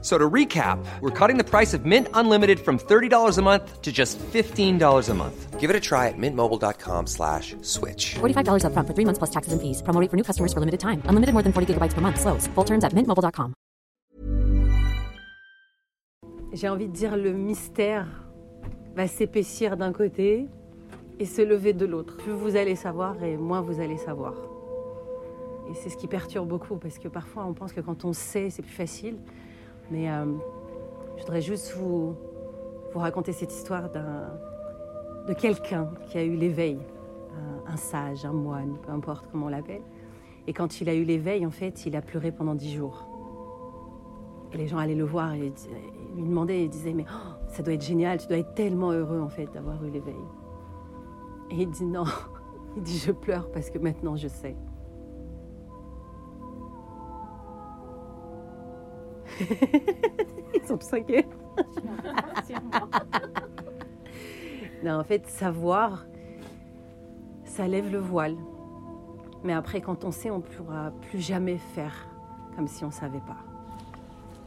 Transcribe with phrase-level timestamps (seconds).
[0.00, 3.90] So to recap, we're cutting the price of Mint Unlimited from $30 a month to
[3.90, 5.58] just $15 a month.
[5.58, 8.14] Give it a try at mintmobile.com slash switch.
[8.20, 9.82] $45 upfront for three months plus taxes and fees.
[9.82, 11.02] Promo rate for new customers for limited time.
[11.10, 12.20] Unlimited more than 40 gigabytes per month.
[12.20, 12.46] Slows.
[12.54, 13.54] Full terms at mintmobile.com.
[16.52, 18.06] J'ai envie de dire le mystère
[18.96, 20.46] va s'épaissir d'un côté
[21.18, 22.16] et se lever de l'autre.
[22.16, 24.34] Plus vous allez savoir et moins vous allez savoir.
[25.70, 28.48] Et c'est ce qui perturbe beaucoup parce que parfois on pense que quand on sait
[28.48, 29.18] c'est plus facile.
[29.90, 30.26] Mais euh,
[31.16, 32.14] je voudrais juste vous,
[32.94, 36.78] raconter cette histoire de quelqu'un qui a eu l'éveil,
[37.36, 39.82] un, un sage, un moine, peu importe comment on l'appelle.
[40.48, 43.06] Et quand il a eu l'éveil, en fait, il a pleuré pendant dix jours.
[44.52, 45.52] Et les gens allaient le voir et,
[46.16, 49.20] lui demandaient, et disaient, mais oh, ça doit être génial, tu dois être tellement heureux
[49.20, 50.14] en fait d'avoir eu l'éveil.
[51.50, 52.04] Et il dit non,
[52.76, 54.56] il dit je pleure parce que maintenant je sais.
[60.54, 61.26] Ils sont tous inquiets.
[64.84, 66.06] non, en fait, savoir,
[67.44, 68.36] ça lève le voile.
[69.44, 72.08] Mais après, quand on sait, on ne pourra plus jamais faire
[72.56, 73.36] comme si on ne savait pas.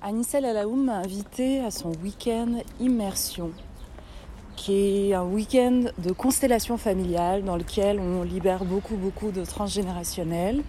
[0.02, 3.52] Anissel Alaoum m'a invité à son week-end immersion,
[4.58, 10.64] qui est un week-end de constellation familiale dans lequel on libère beaucoup, beaucoup de transgénérationnels.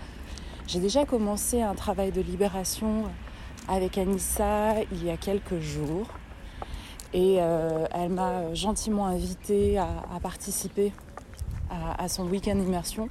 [0.68, 3.04] J'ai déjà commencé un travail de libération
[3.68, 6.06] avec Anissa il y a quelques jours
[7.12, 10.92] et euh, elle m'a gentiment invitée à, participer
[11.70, 13.08] à, son week-end immersion.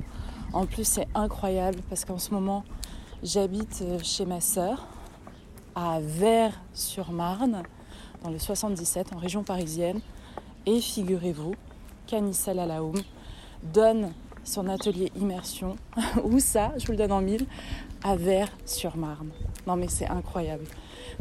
[0.54, 2.64] En plus, c'est incroyable parce qu'en ce moment,
[3.24, 4.88] j'habite chez ma sœur
[5.76, 7.64] à Vers-sur-Marne,
[8.24, 10.02] dans le 77, en région parisienne.
[10.66, 11.56] Et figurez-vous
[12.08, 13.02] qu'Anissa Lalaoum
[13.64, 15.76] donne son atelier immersion,
[16.24, 17.46] où ça, je vous le donne en mille,
[18.04, 19.32] à Vers-sur-Marne.
[19.68, 20.66] Non mais c'est incroyable.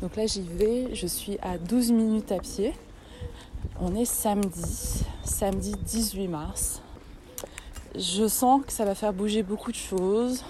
[0.00, 2.74] Donc là j'y vais, je suis à 12 minutes à pied.
[3.80, 6.80] On est samedi, samedi 18 mars.
[7.96, 10.44] Je sens que ça va faire bouger beaucoup de choses.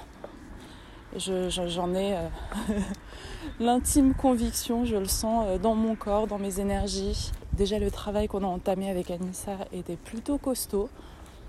[1.16, 2.28] Je- je- J'en ai euh,
[3.60, 7.32] l'intime conviction, je le sens euh, dans mon corps, dans mes énergies.
[7.54, 10.88] Déjà le travail qu'on a entamé avec Anissa était plutôt costaud,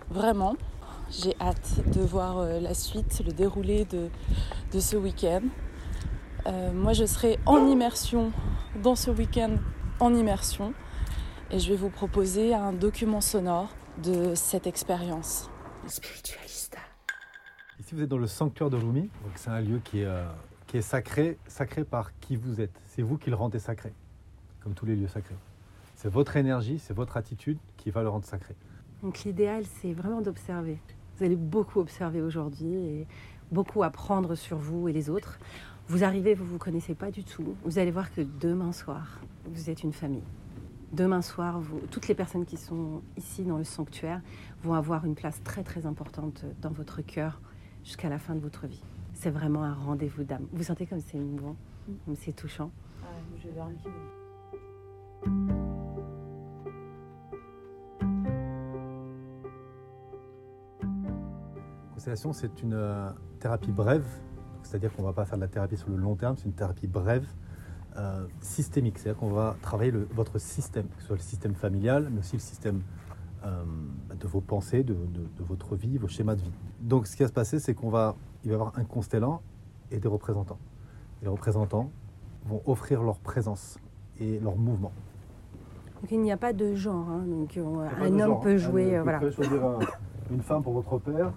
[0.09, 0.56] vraiment.
[1.12, 4.07] J'ai hâte de voir euh, la suite, le déroulé de,
[4.74, 5.41] de ce week-end.
[6.47, 8.31] Euh, moi je serai en immersion
[8.81, 9.57] dans ce week-end
[10.00, 10.74] en immersion
[11.52, 13.69] et je vais vous proposer un document sonore
[14.02, 15.50] de cette expérience.
[17.80, 19.01] Ici, vous êtes dans le sanctuaire de Lumi.
[19.01, 20.24] Donc, c'est un lieu qui est, euh,
[20.68, 22.80] qui est sacré, sacré par qui vous êtes.
[22.85, 23.94] C'est vous qui le rendez sacré,
[24.63, 25.35] comme tous les lieux sacrés.
[25.96, 28.56] C'est votre énergie, c'est votre attitude qui va le rendre sacré.
[29.03, 30.80] Donc l'idéal, c'est vraiment d'observer.
[31.18, 33.07] Vous allez beaucoup observer aujourd'hui et
[33.51, 35.40] beaucoup apprendre sur vous et les autres.
[35.91, 37.53] Vous arrivez, vous ne vous connaissez pas du tout.
[37.66, 40.24] Vous allez voir que demain soir, vous êtes une famille.
[40.94, 41.59] Demain soir,
[41.90, 44.22] toutes les personnes qui sont ici dans le sanctuaire
[44.63, 47.41] vont avoir une place très très importante dans votre cœur
[47.84, 48.81] jusqu'à la fin de votre vie.
[49.13, 50.47] C'est vraiment un rendez-vous d'âme.
[50.53, 51.57] Vous sentez comme c'est émouvant,
[52.06, 52.72] comme c'est touchant.
[61.94, 63.09] Constellation, c'est une euh,
[63.41, 64.07] thérapie brève,
[64.71, 66.53] c'est-à-dire qu'on ne va pas faire de la thérapie sur le long terme, c'est une
[66.53, 67.27] thérapie brève,
[67.97, 72.07] euh, systémique, c'est-à-dire qu'on va travailler le- votre système, que ce soit le système familial,
[72.09, 72.81] mais aussi le système
[73.43, 73.63] euh,
[74.17, 76.51] de vos pensées, de, de- de votre vie, vos schémas de vie.
[76.79, 79.41] Donc ce qui va se passer, c'est qu'on va, il va y avoir un constellant
[79.89, 80.59] et des représentants.
[81.21, 81.89] Et les représentants
[82.45, 83.77] vont offrir leur présence
[84.19, 84.91] et leur mouvement.
[86.01, 87.09] Donc il n'y a pas de genre.
[87.09, 87.25] hein.
[87.27, 88.95] Donc euh, un homme genre, peut jouer.
[88.95, 89.19] euh, Vous voilà.
[89.19, 89.79] pouvez choisir un-
[90.31, 91.33] une femme pour votre père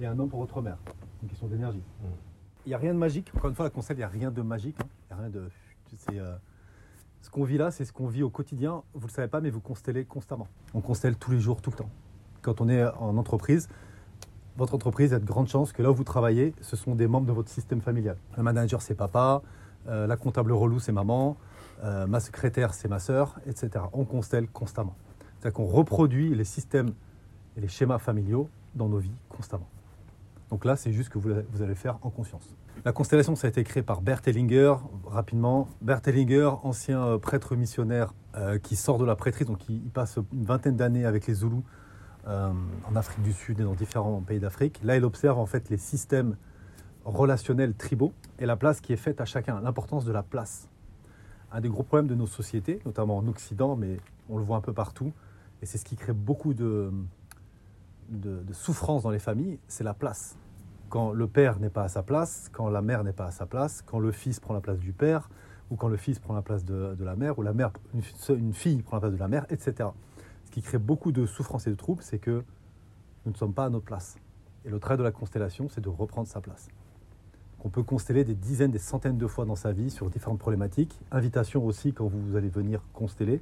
[0.00, 0.76] et un homme pour votre mère.
[1.22, 1.82] Une question d'énergie.
[2.66, 3.30] Il n'y a rien de magique.
[3.36, 4.76] Encore une fois, la constelle, il n'y a rien de magique.
[4.80, 4.86] hein.
[5.10, 5.48] A rien de.
[6.12, 6.36] Euh,
[7.22, 8.82] ce qu'on vit là, c'est ce qu'on vit au quotidien.
[8.94, 10.48] Vous ne le savez pas, mais vous constellez constamment.
[10.74, 11.90] On constelle tous les jours, tout le temps.
[12.42, 13.68] Quand on est en entreprise,
[14.56, 17.26] votre entreprise a de grandes chances que là où vous travaillez, ce sont des membres
[17.26, 18.16] de votre système familial.
[18.36, 19.42] Le manager, c'est papa.
[19.88, 21.36] euh, la comptable relou, c'est maman.
[21.82, 23.84] euh, ma secrétaire, c'est ma sœur, etc.
[23.92, 24.94] On constelle constamment.
[25.38, 26.92] C'est-à-dire qu'on reproduit les systèmes
[27.56, 29.68] et les schémas familiaux dans nos vies constamment.
[30.54, 32.54] Donc là, c'est juste que vous, allez faire en conscience.
[32.84, 35.66] La constellation, ça a été créé par Bert Hellinger, rapidement.
[35.82, 40.20] Bert Hellinger, ancien euh, prêtre missionnaire euh, qui sort de la prêtrise, donc il, passe
[40.32, 41.64] une vingtaine d'années avec les Zoulous
[42.28, 42.52] euh,
[42.88, 44.78] en Afrique du Sud et dans différents pays d'Afrique.
[44.84, 46.36] Là, il observe en fait les systèmes
[47.04, 50.68] relationnels tribaux et la place qui est faite à chacun, l'importance de la place.
[51.50, 53.96] Un des gros problèmes de nos sociétés, notamment en Occident, mais
[54.28, 55.12] on le voit un peu partout,
[55.62, 56.92] et c'est ce qui crée beaucoup de
[58.52, 60.36] souffrance dans les familles, c'est la place.
[60.94, 63.46] Quand le père n'est pas à sa place, quand la mère n'est pas à sa
[63.46, 65.28] place, quand le fils prend la place du père,
[65.72, 67.72] ou quand le fils prend la place de, la mère, ou la mère,
[68.28, 69.88] une, fille prend la place de la mère, etc.
[70.44, 72.44] Ce qui crée beaucoup de souffrance et de troubles, c'est que
[73.26, 74.18] nous ne sommes pas à notre place.
[74.64, 76.68] Et le travail de la constellation, c'est de reprendre sa place.
[77.64, 81.00] On peut consteller des dizaines, des centaines de fois dans sa vie sur différentes problématiques.
[81.10, 83.40] Invitation aussi, quand vous allez venir consteller,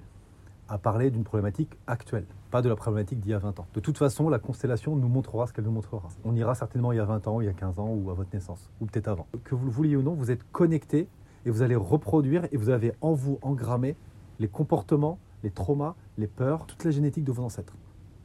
[0.72, 3.66] à parler d'une problématique actuelle, pas de la problématique d'il y a 20 ans.
[3.74, 6.08] De toute façon, la constellation nous montrera ce qu'elle nous montrera.
[6.24, 8.14] On ira certainement il y a 20 ans, il y a 15 ans, ou à
[8.14, 9.26] votre naissance, ou peut-être avant.
[9.44, 11.08] Que vous le vouliez ou non, vous êtes connecté
[11.44, 13.96] et vous allez reproduire et vous avez en vous engrammé
[14.38, 17.74] les comportements, les traumas, les peurs, toute la génétique de vos ancêtres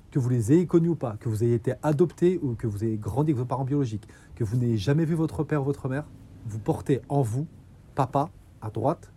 [0.09, 2.85] que vous les ayez connus ou pas, que vous ayez été adopté ou que vous
[2.85, 5.89] ayez grandi avec vos parents biologiques, que vous n'ayez jamais vu votre père ou votre
[5.89, 6.05] mère,
[6.45, 7.45] vous portez en vous
[7.93, 8.29] papa
[8.61, 9.11] à droite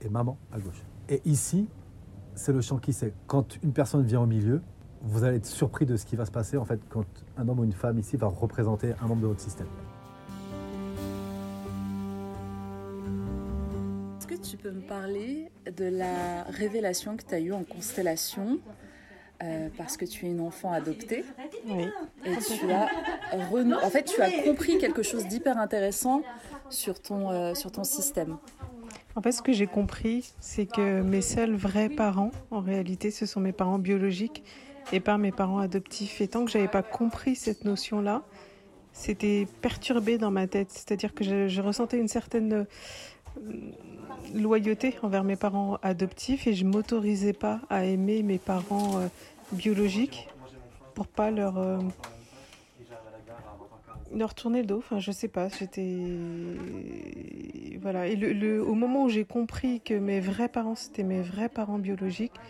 [0.00, 0.82] et maman à gauche.
[1.10, 1.68] Et ici,
[2.34, 3.12] c'est le champ qui sait.
[3.26, 4.60] Quand une personne vient au milieu,
[5.02, 7.04] vous allez être surpris de ce qui va se passer en fait quand
[7.36, 9.66] un homme ou une femme ici va représenter un membre de votre système.
[14.18, 18.58] Est-ce que tu peux me parler de la révélation que tu as eue en constellation
[19.42, 21.24] euh, parce que tu es une enfant adoptée?
[21.66, 21.86] Oui.
[22.24, 22.86] et tu as
[23.50, 26.22] renou- en fait tu as compris quelque chose d'hyper intéressant
[26.70, 28.36] sur ton euh, sur ton système.
[29.14, 33.26] En fait, ce que j'ai compris, c'est que mes seuls vrais parents, en réalité, ce
[33.26, 34.42] sont mes parents biologiques
[34.92, 36.20] et pas mes parents adoptifs.
[36.20, 38.22] Et tant que j'avais pas compris cette notion-là,
[38.92, 40.70] c'était perturbé dans ma tête.
[40.70, 42.64] C'est-à-dire que je, ressentais une certaine euh,
[44.34, 49.08] loyauté envers mes parents adoptifs et je m'autorisais pas à aimer mes parents euh,
[49.52, 50.28] biologiques
[50.94, 51.78] pour pas leur euh,
[54.14, 54.78] leur tourner le dos.
[54.78, 55.48] Enfin, je sais pas.
[55.48, 55.78] J'étais
[57.80, 58.06] voilà.
[58.08, 61.48] Et le, le- au moment où j'ai compris que mes vrais parents c'était mes vrais
[61.48, 62.40] parents biologiques,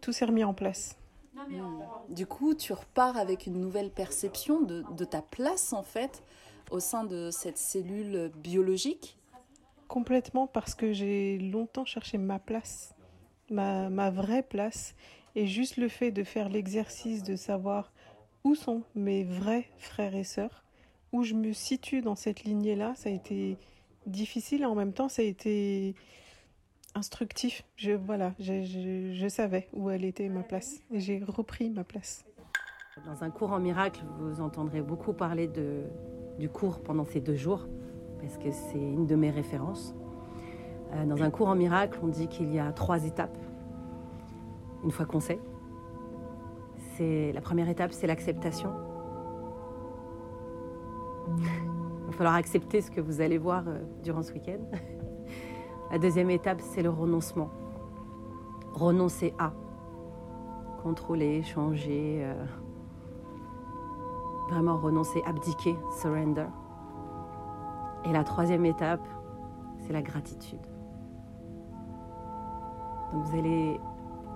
[0.00, 0.96] tout s'est remis en place.
[2.08, 6.22] Du coup, tu repars avec une nouvelle perception de, de ta place en fait
[6.70, 9.16] au sein de cette cellule biologique?
[9.88, 12.94] Complètement parce que j'ai longtemps cherché ma place,
[13.50, 14.94] ma, ma vraie place.
[15.36, 17.92] Et juste le fait de faire l'exercice de savoir
[18.44, 20.64] où sont mes vrais frères et sœurs,
[21.12, 23.56] où je me situe dans cette lignée-là, ça a été
[24.06, 25.94] difficile et en même temps ça a été
[26.94, 27.64] instructif.
[27.76, 32.24] Je, voilà, je, savais où elle était ma place et j'ai repris ma place.
[33.06, 35.48] Dans un cours en miracle, vous entendrez beaucoup parler
[36.38, 37.66] du cours pendant ces deux jours,
[38.20, 39.94] parce que c'est une de mes références.
[40.92, 43.38] Euh, dans un cours en miracle, on dit qu'il y a trois étapes.
[44.84, 45.38] Une fois qu'on sait,
[47.00, 48.72] la première étape, c'est l'acceptation.
[51.38, 54.60] Il va falloir accepter ce que vous allez voir euh, durant ce week-end.
[55.90, 57.50] La deuxième étape, c'est le renoncement.
[58.72, 59.52] Renoncer à.
[60.82, 62.22] Contrôler, changer.
[62.24, 62.44] euh,
[64.50, 66.46] vraiment renoncer, abdiquer, surrender.
[68.04, 69.06] Et la troisième étape,
[69.78, 70.60] c'est la gratitude.
[73.12, 73.80] Donc vous allez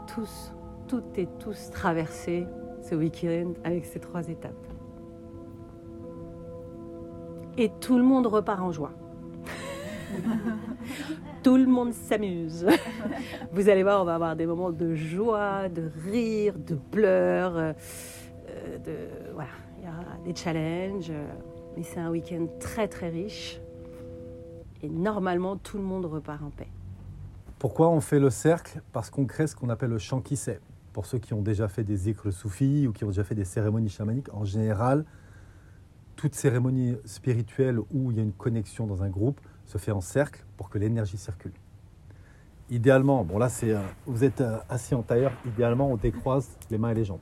[0.07, 0.53] tous,
[0.87, 2.47] toutes et tous traverser
[2.83, 4.74] ce week-end avec ces trois étapes.
[7.57, 8.93] Et tout le monde repart en joie.
[11.43, 12.67] tout le monde s'amuse.
[13.53, 17.73] Vous allez voir, on va avoir des moments de joie, de rire, de pleurs, euh,
[18.85, 18.97] de
[19.35, 21.11] voilà, il y aura des challenges.
[21.11, 21.27] euh,
[21.77, 23.61] Mais c'est un week-end très très riche.
[24.83, 26.69] Et normalement, tout le monde repart en paix.
[27.59, 28.83] Pourquoi on fait le cercle?
[28.93, 30.61] Parce qu'on crée ce qu'on appelle le chant qui sait.
[30.93, 33.45] Pour ceux qui ont déjà fait des zikrs soufis ou qui ont déjà fait des
[33.45, 35.05] cérémonies chamaniques, en général,
[36.17, 40.01] toute cérémonie spirituelle où il y a une connexion dans un groupe se fait en
[40.01, 41.53] cercle pour que l'énergie circule.
[42.71, 46.79] Idéalement, bon là c'est, euh, vous êtes euh, assis en tailleur, idéalement on décroise les
[46.79, 47.21] mains et les jambes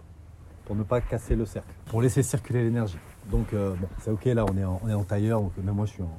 [0.65, 2.99] pour ne pas casser le cercle, pour laisser circuler l'énergie.
[3.31, 5.87] Donc euh, c'est ok là on est en, on est en tailleur, donc même moi
[5.87, 6.19] je suis en,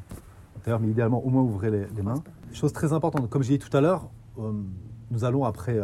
[0.64, 2.22] tailleur, mais idéalement au moins ouvrez les, mains.
[2.52, 5.78] Chose très importante, comme j'ai dit tout à l'heure, nous allons après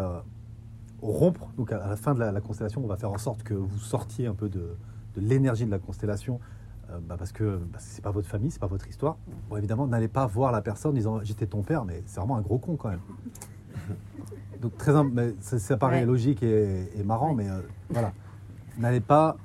[1.01, 3.53] rompre, donc à, la fin de la, la constellation, on va faire en sorte que
[3.53, 4.77] vous sortiez un peu de
[5.17, 6.39] l'énergie de la constellation,
[6.89, 9.17] euh, bah, parce que bah, c'est pas votre famille, c'est pas votre histoire.
[9.49, 12.37] Bon, évidemment, n'allez pas voir la personne en disant j'étais ton père, mais c'est vraiment
[12.37, 13.01] un gros con quand même.
[14.61, 16.05] Donc très, mais ça, ça paraît Ouais.
[16.05, 18.11] logique et, et marrant, mais euh, voilà,
[18.77, 19.37] n'allez pas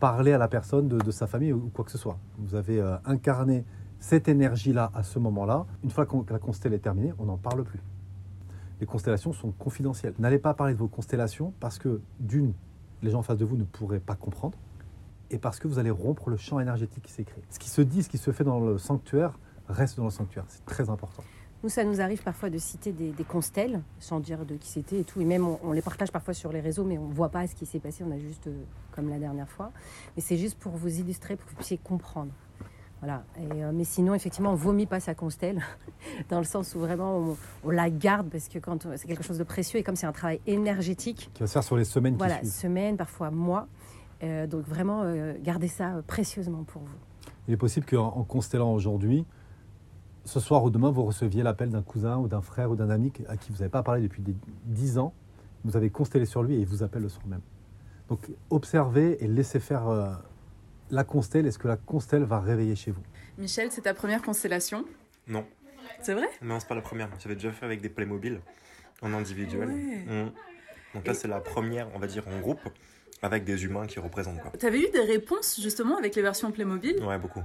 [0.00, 2.18] parler à la personne de, de sa famille ou quoi que ce soit.
[2.38, 3.64] Vous avez euh, incarné
[4.00, 5.66] cette énergie-là à ce moment-là.
[5.84, 7.80] Une fois que la constelle est terminée, on n'en parle plus.
[8.80, 10.14] Les constellations sont confidentielles.
[10.20, 12.52] N'allez pas parler de vos constellations parce que, d'une,
[13.02, 14.56] les gens en face de vous ne pourraient pas comprendre.
[15.30, 17.42] Et parce que vous allez rompre le champ énergétique qui s'est créé.
[17.50, 20.44] Ce qui se dit, ce qui se fait dans le sanctuaire, reste dans le sanctuaire.
[20.48, 21.22] C'est très important.
[21.64, 25.00] Nous, ça nous arrive parfois de citer des, des constelles, sans dire de qui c'était
[25.00, 25.20] et tout.
[25.20, 27.46] Et même, on, on les partage parfois sur les réseaux, mais on ne voit pas
[27.48, 28.04] ce qui s'est passé.
[28.06, 29.72] On a juste, euh, comme la dernière fois.
[30.16, 32.30] Mais c'est juste pour vous illustrer, pour que vous puissiez comprendre.
[33.00, 33.24] Voilà.
[33.40, 35.60] Et, euh, mais sinon, effectivement, on vomit pas sa constelle,
[36.28, 39.38] dans le sens où vraiment on, on la garde parce que quand c'est quelque chose
[39.38, 42.16] de précieux et comme c'est un travail énergétique, Qui va se faire sur les semaines
[42.16, 42.60] voilà, qui suivent.
[42.60, 43.66] semaines, parfois mois.
[44.22, 46.96] Euh, donc vraiment, euh, gardez ça euh, précieusement pour vous.
[47.46, 49.24] Il est possible qu'en en constellant aujourd'hui,
[50.24, 53.12] ce soir ou demain, vous receviez l'appel d'un cousin ou d'un frère ou d'un ami
[53.28, 54.34] à qui vous n'avez pas parlé depuis des
[54.64, 55.14] 10 ans.
[55.64, 57.40] Vous avez constellé sur lui et il vous appelle le soir même.
[58.08, 60.10] Donc observez et laissez faire euh,
[60.90, 63.02] la constelle et ce que la constelle va réveiller chez vous?
[63.38, 64.84] Michel, c'est ta première constellation?
[65.26, 65.44] Non,
[66.02, 66.26] C'est vrai?
[66.42, 67.08] Non, c'est pas la première.
[67.18, 68.40] J'avais déjà fait avec des Playmobil
[69.02, 69.68] en individuel.
[69.68, 70.24] Ouais.
[70.24, 70.30] Mm.
[70.94, 72.60] Donc là, Et- c'est la première, on va dire, en groupe,
[73.22, 74.50] avec des humains qui représentent quoi.
[74.58, 77.42] T'avais eu des réponses justement avec les versions Playmobil Ouais, beaucoup.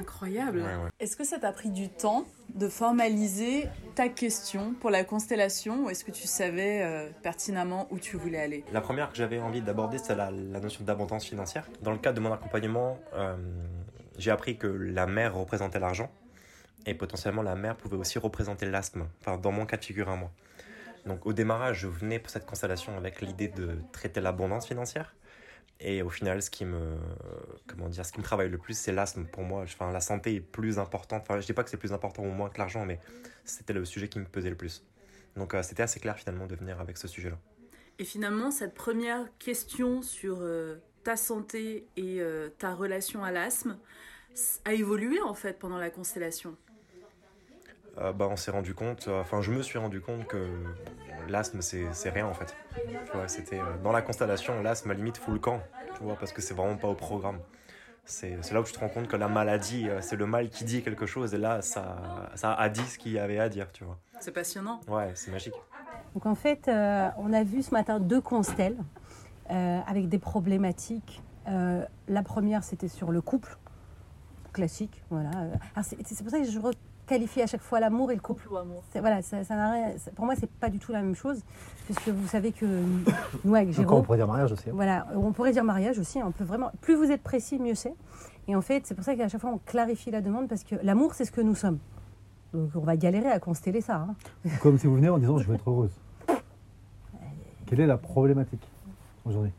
[0.00, 0.58] Incroyable.
[0.58, 0.90] Ouais, ouais.
[1.00, 5.90] Est-ce que ça t'a pris du temps de formaliser ta question pour la constellation ou
[5.90, 8.64] est-ce que tu savais euh, pertinemment où tu voulais aller?
[8.72, 11.66] La première que j'avais envie d'aborder, c'est la, la notion d'abondance financière.
[11.82, 13.36] Dans le cadre de mon accompagnement, euh,
[14.18, 16.10] j'ai appris que la mer représentait l'argent
[16.84, 20.16] et potentiellement la mer pouvait aussi représenter l'asthme, enfin dans mon cas de figure à
[20.16, 20.30] moi.
[21.06, 25.14] Donc au démarrage, je venais pour cette constellation avec l'idée de traiter l'abondance financière.
[25.80, 26.96] Et au final, ce qui me,
[27.66, 29.24] comment dire, ce qui me travaille le plus, c'est l'asthme.
[29.24, 31.22] Pour moi, enfin, la santé est plus importante.
[31.22, 33.00] Enfin, je dis pas que c'est plus important ou moins que l'argent, mais
[33.44, 34.84] c'était le sujet qui me pesait le plus.
[35.36, 37.38] Donc euh, c'était assez clair finalement de venir avec ce sujet-là.
[37.98, 43.78] Et finalement, cette première question sur euh, ta santé et euh, ta relation à l'asthme
[44.64, 46.56] a évolué en fait pendant la constellation?
[47.98, 50.48] Euh, bah, on s'est rendu compte, euh, enfin je me suis rendu compte que
[51.28, 52.56] l'asthme c'est c'est rien en fait.
[53.26, 55.60] C'était euh, dans la constellation, l'asthme à limite fout le camp,
[55.96, 57.38] tu vois, parce que c'est vraiment pas au programme.
[58.04, 60.48] C'est c'est là où tu te rends compte que la maladie, euh, c'est le mal
[60.48, 63.50] qui dit quelque chose, et là ça, ça a dit ce qu'il y avait à
[63.50, 63.98] dire, tu vois.
[64.20, 64.80] C'est passionnant.
[64.88, 65.54] Ouais, c'est magique.
[66.14, 68.76] Donc en fait, euh, on a vu ce matin deux constelles
[69.50, 71.22] euh, avec des problématiques.
[71.48, 73.58] Euh, la première, c'était sur le couple,
[74.52, 75.02] classique.
[75.10, 75.30] Voilà.
[75.30, 76.58] Alors, C'est c'est pour ça que je
[77.12, 78.48] requalifie à chaque fois l'amour et le couple.
[78.92, 81.14] C'est- Voilà, ça, ça n'a rien- c'est- pour moi, c'est pas du tout la même
[81.14, 81.42] chose,
[81.84, 82.64] puisque vous savez que
[83.44, 84.70] nous, avec Encore, on Jérôme, pourrait dire mariage aussi.
[84.70, 84.72] hein.
[84.74, 86.20] voilà, on pourrait dire mariage aussi.
[86.20, 87.94] hein, On peut vraiment, plus vous êtes précis, mieux c'est.
[88.48, 90.74] Et en fait, c'est pour ça qu'à chaque fois, on clarifie la demande, parce que
[90.82, 91.78] l'amour, c'est ce que nous sommes.
[92.52, 93.96] Donc, on va galérer à consteller ça.
[93.96, 94.14] hein.
[94.62, 95.92] Comme si vous venez en disant je veux être heureuse.
[97.66, 98.66] Quelle est la problématique
[99.24, 99.52] aujourd'hui?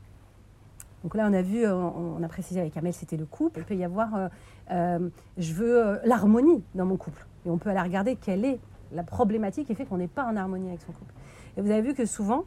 [1.03, 3.59] Donc là, on a vu, euh, on, on a précisé avec Amel, c'était le couple.
[3.59, 4.27] Il peut y avoir, euh,
[4.71, 7.25] euh, je veux euh, l'harmonie dans mon couple.
[7.45, 8.59] Et on peut aller regarder quelle est
[8.91, 11.13] la problématique qui fait qu'on n'est pas en harmonie avec son couple.
[11.57, 12.43] Et vous avez vu que souvent,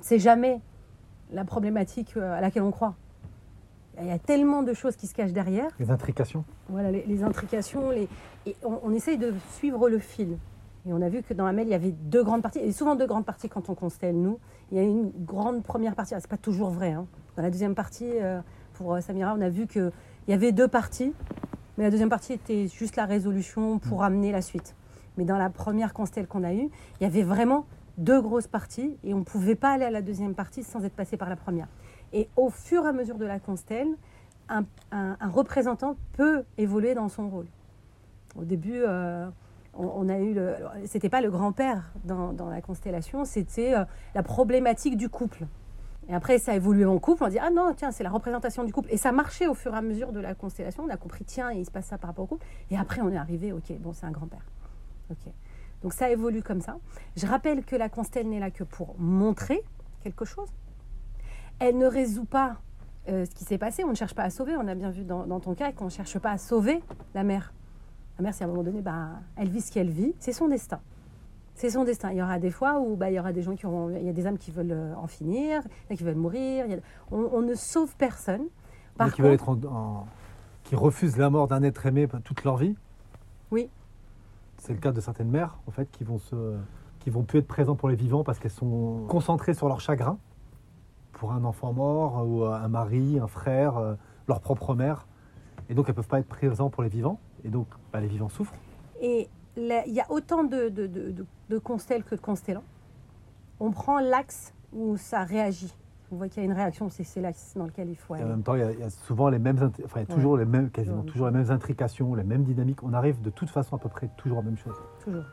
[0.00, 0.60] c'est jamais
[1.32, 2.94] la problématique euh, à laquelle on croit.
[4.00, 5.70] Il y a tellement de choses qui se cachent derrière.
[5.80, 8.08] Les intrications Voilà, les, les intrications, les...
[8.46, 10.38] et on, on essaye de suivre le fil.
[10.86, 12.70] Et on a vu que dans la mail, il y avait deux grandes parties, et
[12.72, 14.38] souvent deux grandes parties quand on constelle, nous.
[14.70, 16.92] Il y a une grande première partie, ah, c'est pas toujours vrai.
[16.92, 17.06] hein.
[17.36, 18.40] Dans la deuxième partie, euh,
[18.74, 19.90] pour euh, Samira, on a vu qu'il
[20.28, 21.12] y avait deux parties,
[21.78, 24.74] mais la deuxième partie était juste la résolution pour amener la suite.
[25.16, 26.68] Mais dans la première constelle qu'on a eue,
[27.00, 27.64] il y avait vraiment
[27.96, 30.94] deux grosses parties, et on ne pouvait pas aller à la deuxième partie sans être
[30.94, 31.66] passé par la première.
[32.12, 33.88] Et au fur et à mesure de la constelle,
[34.48, 37.46] un, un- un représentant peut évoluer dans son rôle.
[38.36, 39.28] Au début, euh,
[39.74, 40.54] on, on a eu le.
[40.56, 45.46] alors, C'était pas le grand-père dans, dans la constellation, c'était euh, la problématique du couple.
[46.08, 47.24] Et après, ça a évolué en couple.
[47.24, 48.88] On dit ah non, tiens, c'est la représentation du couple.
[48.90, 50.84] Et ça marchait au fur et à mesure de la constellation.
[50.84, 52.46] On a compris tiens, il se passe ça par rapport au couple.
[52.70, 54.44] Et après, on est arrivé, ok, bon, c'est un grand-père.
[55.10, 55.32] Ok.
[55.82, 56.78] Donc ça évolue comme ça.
[57.16, 59.62] Je rappelle que la constelle n'est là que pour montrer
[60.02, 60.48] quelque chose.
[61.60, 62.56] Elle ne résout pas
[63.08, 63.84] euh, ce qui s'est passé.
[63.84, 64.56] On ne cherche pas à sauver.
[64.56, 66.82] On a bien vu dans, ton cas qu'on ne cherche pas à sauver
[67.14, 67.52] la mère.
[68.18, 70.14] La mère, c'est à un moment donné, bah, elle vit ce qu'elle vit.
[70.18, 70.80] C'est son destin.
[71.58, 72.12] C'est son destin.
[72.12, 73.90] Il y aura des fois où bah, il y aura des gens qui auront.
[73.90, 76.04] Il y a des âmes qui veulent euh, en finir, il y en a qui
[76.04, 76.66] veulent mourir.
[76.66, 78.42] il y a- on, on ne sauve personne.
[78.96, 80.06] Par qui, contre- être en- en-
[80.62, 82.76] qui refusent la mort d'un être aimé toute leur vie?
[83.50, 83.68] Oui.
[84.58, 86.54] C'est le cas de certaines mères, en fait, qui vont se,
[87.00, 90.16] qui vont plus être présentes pour les vivants parce qu'elles sont concentrées sur leur chagrin
[91.12, 93.94] pour un enfant mort ou un mari, un frère, euh,
[94.28, 95.06] leur propre mère,
[95.68, 98.28] et donc elles peuvent pas être présentes pour les vivants, et donc bah, les vivants
[98.28, 98.54] souffrent.
[99.00, 100.86] Et il y a autant de, de,
[101.48, 102.64] de, constelles que de constellants.
[103.60, 105.74] On prend l'axe où ça réagit.
[106.10, 108.18] On voit qu'il y a une réaction, c'est c'est l'axe dans lequel il faut Et
[108.18, 108.26] aller.
[108.26, 110.12] en même temps, il y a, il y a souvent les mêmes, enfin, il y
[110.12, 112.82] a toujours les mêmes, quasiment toujours les mêmes intrications, les mêmes dynamiques.
[112.82, 114.76] On arrive de toute façon à peu près toujours à la même chose.
[115.04, 115.24] Toujours.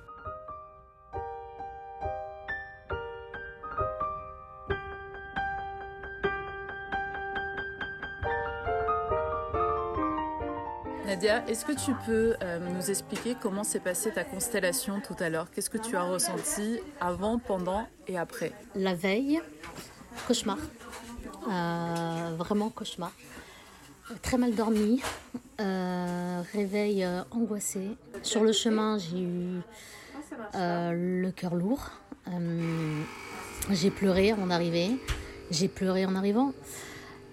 [11.16, 15.30] Nadia, est-ce que tu peux euh, nous expliquer comment s'est passée ta constellation tout à
[15.30, 15.50] l'heure?
[15.50, 18.52] Qu'est-ce que tu as ressenti avant, pendant et après?
[18.76, 19.40] La veille,
[20.28, 20.58] cauchemar.
[21.50, 23.14] Euh, vraiment cauchemar.
[24.24, 25.02] Très mal dormi,
[25.62, 27.92] euh, réveil angoissé.
[28.22, 29.62] Sur le chemin, j'ai eu
[30.54, 31.92] le cœur lourd.
[33.72, 34.92] J'ai pleuré en arrivée.
[35.50, 36.52] J'ai pleuré en arrivant.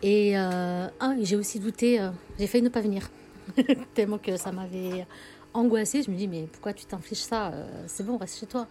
[0.05, 1.99] Et ah, j'ai aussi douté.
[2.39, 3.09] j'ai failli ne pas venir.
[3.95, 5.07] Tellement que ça m'avait
[5.55, 6.03] angoissée.
[6.03, 8.67] Je me dis, mais pourquoi tu t'infliges ça Euh, C'est bon, reste chez toi.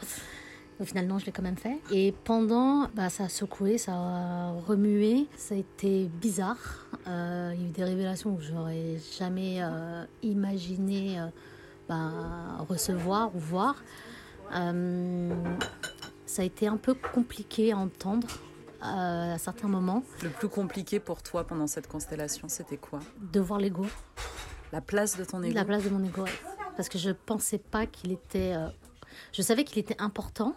[0.79, 1.77] Au final, non, je l'ai quand même fait.
[1.91, 5.27] Et pendant, bah, ça a secoué, ça a remué.
[5.37, 6.87] Ça a été bizarre.
[7.07, 11.27] Euh, il y a eu des révélations que j'aurais jamais euh, imaginé euh,
[11.87, 13.83] bah, recevoir ou voir.
[16.25, 18.27] Ça a été un peu compliqué à entendre
[18.81, 20.03] à certains moments.
[20.23, 22.99] Le plus compliqué pour toi pendant cette constellation, c'était quoi?
[23.31, 23.85] De voir l'ego.
[24.71, 26.31] La place de ton ego La place de mon ego, ouais.
[26.77, 28.53] Parce que je pensais pas qu'il était.
[28.55, 28.67] euh,
[29.33, 30.55] Je savais qu'il était important,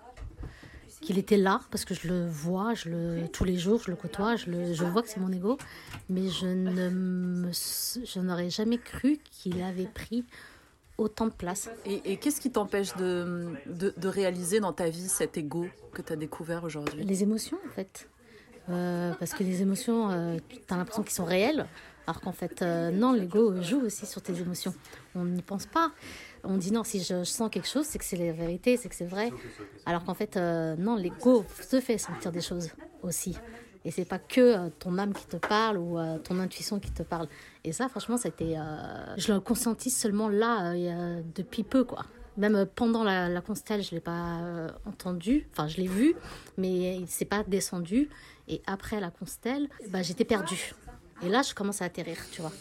[1.00, 3.96] qu'il était là, parce que je le vois, je le tous les jours, je le
[3.96, 5.58] côtoie, je, le, je vois que c'est mon ego,
[6.08, 10.24] mais je ne me, je n'aurais jamais cru qu'il avait pris
[10.96, 11.68] autant de place.
[11.84, 16.00] Et, et qu'est-ce qui t'empêche de, de, de réaliser dans ta vie cet ego que
[16.02, 17.02] tu as découvert aujourd'hui?
[17.04, 18.08] Les émotions, en fait.
[18.70, 21.66] Euh, parce que les émotions, euh, tu as l'impression qu'ils sont réelles,
[22.06, 24.74] alors qu'en fait, euh, non, l'ego joue aussi sur tes émotions.
[25.14, 25.90] On n'y pense pas.
[26.44, 28.94] On dit non, si je, sens quelque chose, c'est que c'est la vérité, c'est que
[28.94, 29.32] c'est vrai.
[29.86, 32.70] Alors qu'en fait, euh, non, l'ego se fait sentir des choses
[33.02, 33.36] aussi.
[33.86, 37.02] Et c'est pas que euh, ton âme qui te parle ou ton intuition qui te
[37.02, 37.28] parle.
[37.64, 40.74] Et ça, franchement, été, euh, je l'ai consenti seulement là,
[41.34, 42.04] depuis peu, quoi.
[42.36, 44.40] Même pendant la, la constelle, je l'ai pas
[44.86, 45.46] entendu.
[45.52, 46.14] Enfin, je l'ai vu,
[46.58, 48.10] mais il s'est pas descendu.
[48.48, 50.74] Et après la constelle, bah, j'étais perdue.
[51.22, 52.52] Et là, je commence à atterrir, tu vois.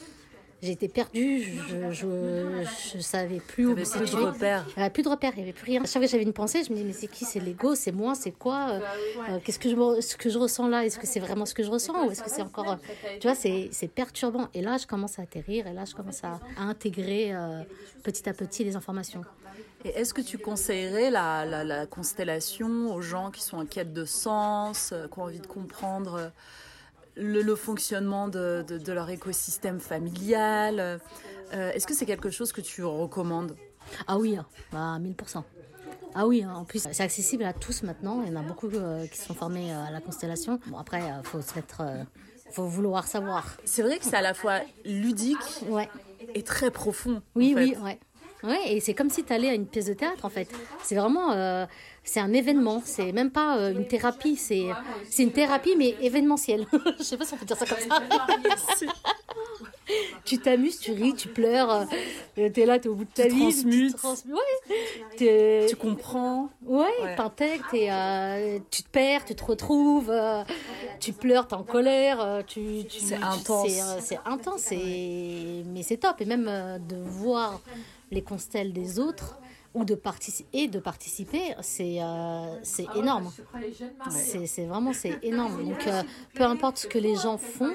[0.62, 2.63] J'étais perdue, je, je,
[2.95, 4.24] je savais plus où me plus de situer.
[4.24, 4.63] repères.
[4.69, 5.81] Il n'y avait plus de repères, il n'y avait plus rien.
[5.81, 7.75] À chaque fois que j'avais une pensée, je me disais, mais c'est qui C'est l'ego
[7.75, 8.79] C'est moi C'est quoi Euh,
[9.29, 10.85] euh, Qu'est-ce que je, ce que je ressens là?
[10.85, 12.72] Est-ce que c'est vraiment ce que je ressens Ou est-ce que c'est encore.
[12.72, 14.48] euh, Tu vois, c'est perturbant.
[14.53, 17.61] Et là, je commence à atterrir, et là, je commence à, à intégrer euh,
[18.03, 19.24] petit à petit les informations.
[19.83, 23.92] Et est-ce que tu conseillerais la, la, la constellation aux gens qui sont en quête
[23.92, 26.31] de sens, qui ont envie de comprendre
[27.16, 30.80] le, le fonctionnement de, de, de leur écosystème familial
[31.54, 33.56] euh, Est-ce que c'est quelque chose que tu recommandes?
[34.08, 35.44] Ah oui, hein, bah, 1000%.
[36.16, 38.22] Ah oui, hein, en plus, c'est accessible à tous maintenant.
[38.26, 40.60] Il y en a beaucoup euh, qui sont formés euh, à la constellation.
[40.68, 41.82] Bon, après, il faut se mettre.
[41.82, 42.04] euh,
[42.52, 43.58] faut vouloir savoir.
[43.66, 45.38] C'est vrai que c'est à la fois ludique
[45.70, 45.90] Ouais.
[46.36, 47.22] et très profond.
[47.36, 47.64] Oui, en fait.
[47.64, 48.00] oui, ouais.
[48.44, 50.48] Ouais, et c'est comme si tu allais à une pièce de théâtre en fait.
[50.84, 51.66] C'est vraiment, euh,
[52.03, 52.81] c'est un événement.
[52.85, 54.35] C'est même pas euh, une thérapie.
[54.35, 54.68] C'est,
[55.09, 56.66] c'est une thérapie mais événementielle.
[56.98, 58.01] Je sais pas si on peut dire ça comme ça.
[60.25, 61.85] tu t'amuses, tu ris, tu pleures.
[62.37, 63.39] Euh, t'es là, t'es au bout de ta Tu vie.
[63.42, 63.96] transmutes.
[63.98, 64.35] transmutes,
[65.22, 65.66] ouais.
[65.70, 67.16] Tu comprends Ouais, Ouais.
[67.16, 70.44] t'intègres, t'es, euh, tu te perds, tu te retrouves, euh,
[71.00, 73.70] tu pleures, t'es en colère, tu, tu- C'est tu- intense.
[73.70, 76.22] C'est, euh, c'est intense, c'est- mais c'est top.
[76.22, 77.59] Et même euh, de voir
[78.11, 79.37] les constelles des autres
[79.74, 83.29] ou de participer et de participer, c'est euh, c'est énorme.
[84.09, 85.64] C'est, c'est vraiment c'est énorme.
[85.66, 86.03] Donc euh,
[86.36, 87.72] peu importe ce que les gens font,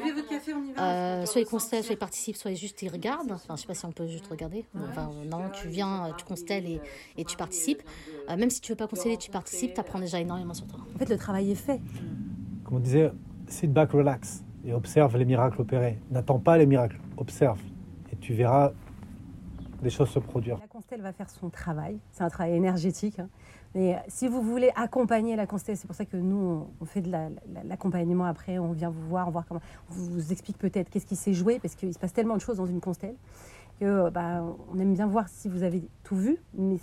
[0.78, 3.32] euh, soit ils constellent, soit ils participent, soit ils juste ils regardent.
[3.32, 4.64] Enfin, je sais pas si on peut juste regarder.
[4.90, 6.80] Enfin, non, tu viens, euh, tu constelles et,
[7.16, 7.82] et tu participes.
[8.28, 10.80] Euh, même si tu veux pas consteller, tu participes, tu apprends déjà énormément sur toi.
[10.94, 11.80] En fait, le travail est fait.
[12.64, 13.10] Comme on disait,
[13.48, 15.98] sit back, relax et observe les miracles opérés.
[16.10, 17.58] N'attends pas les miracles, observe
[18.12, 18.72] et tu verras
[19.82, 20.58] des choses se produire.
[20.58, 21.98] La constelle va faire son travail.
[22.12, 23.18] C'est un travail énergétique.
[23.18, 23.28] hein.
[23.74, 27.00] Mais euh, si vous voulez accompagner la constelle, c'est pour ça que nous, on, fait
[27.02, 28.58] de la- la- l'accompagnement après.
[28.58, 29.60] On vient vous voir, on, voir comment,
[29.90, 32.56] on vous explique peut-être qu'est-ce qui s'est joué, parce qu'il se passe tellement de choses
[32.56, 33.14] dans une constelle
[33.78, 36.38] que euh, bah, on aime bien voir si vous avez tout vu.
[36.54, 36.78] Mais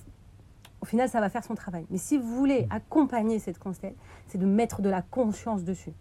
[0.81, 1.85] au final, ça va faire son travail.
[1.89, 3.95] Mais si vous voulez accompagner cette constelle,
[4.27, 5.91] c'est de mettre de la conscience dessus.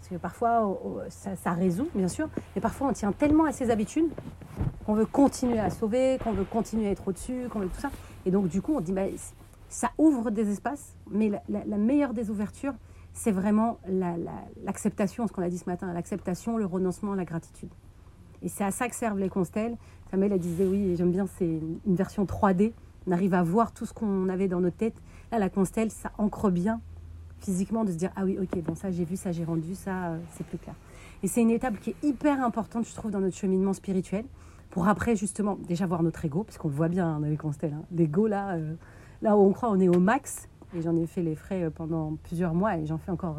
[0.00, 3.52] Parce que parfois, oh, oh, ça, résout, bien sûr, mais parfois on tient tellement à
[3.52, 4.08] ses habitudes
[4.86, 7.90] qu'on veut continuer à sauver, qu'on veut continuer à être au-dessus, qu'on veut tout ça.
[8.24, 9.02] Et donc, du coup, on dit, bah,
[9.68, 12.72] ça ouvre des espaces, mais la, meilleure des ouvertures,
[13.12, 14.32] c'est vraiment la- la-
[14.64, 17.70] l'acceptation, ce qu'on a dit ce matin, l'acceptation, le renoncement, la gratitude.
[18.42, 19.76] Et c'est à ça que servent les constelles.
[20.10, 22.72] Samuel, elle disait, oui, j'aime bien, c'est une version 3D.
[23.06, 24.94] On arrive à voir tout ce qu'on avait dans notre tête.
[25.30, 26.80] Là, la constelle, ça ancre bien
[27.40, 30.08] physiquement de se dire, ah oui, ok, bon, ça j'ai vu, ça j'ai rendu, ça
[30.08, 30.74] euh, c'est plus clair.
[31.22, 34.24] Et c'est une étape qui est hyper importante, je trouve, dans notre cheminement spirituel,
[34.70, 37.36] pour après, justement, déjà voir notre ego, parce qu'on le voit bien hein, dans les
[37.36, 37.74] constelles.
[37.74, 37.82] hein.
[37.92, 38.74] L'ego, là, euh,
[39.22, 40.48] là où on croit, on est au max.
[40.76, 43.36] Et j'en ai fait les frais euh, pendant plusieurs mois, et j'en fais encore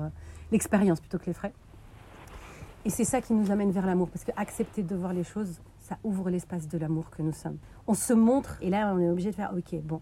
[0.51, 1.53] l'expérience plutôt que les frais.
[2.83, 5.59] Et c'est ça qui nous amène vers l'amour, parce que accepter de voir les choses,
[5.91, 7.57] ça ouvre l'espace de l'amour que nous sommes.
[7.85, 9.99] On se montre et là on est obligé de faire ok bon.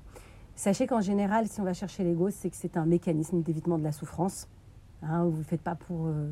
[0.60, 3.84] Sachez qu'en général, si on va chercher l'ego, c'est que c'est un mécanisme d'évitement de
[3.86, 4.50] la souffrance.
[5.02, 6.28] Hein, vous ne le faites pas pour euh,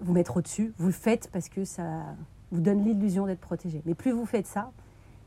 [0.00, 2.06] vous mettre au-dessus, vous le faites parce que ça
[2.50, 3.82] vous donne l'illusion d'être protégé.
[3.86, 4.72] Mais plus vous faites ça,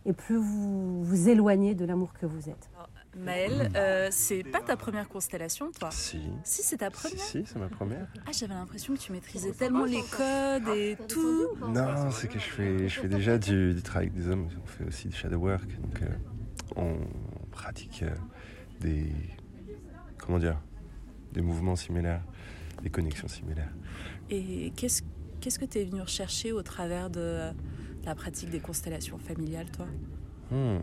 [0.05, 2.69] et plus vous vous éloignez de l'amour que vous êtes.
[3.15, 5.89] Maëlle, euh, c'est pas ta première constellation, toi?
[5.89, 6.19] Si.
[6.43, 7.17] Si, c'est ta première?
[7.17, 8.11] Si, si c'est ma première.
[8.27, 11.47] Ah, j'avais l'impression que tu maîtrisais tellement les codes et tout.
[11.69, 14.49] Non, c'est que je fais, je fais déjà du, du travail avec des hommes.
[14.61, 15.69] On fait aussi du shadow work.
[15.79, 16.07] Donc, euh,
[16.75, 16.97] on
[17.53, 18.09] pratique euh,
[18.81, 19.11] des.
[20.17, 20.59] Comment dire
[21.33, 22.23] Des mouvements similaires,
[22.81, 23.71] des connexions similaires.
[24.29, 25.03] Et qu'est-ce
[25.39, 27.51] qu'est-ce que tu es venu rechercher au travers de
[28.05, 29.87] la pratique des constellations familiales, toi?
[30.51, 30.79] Hmm,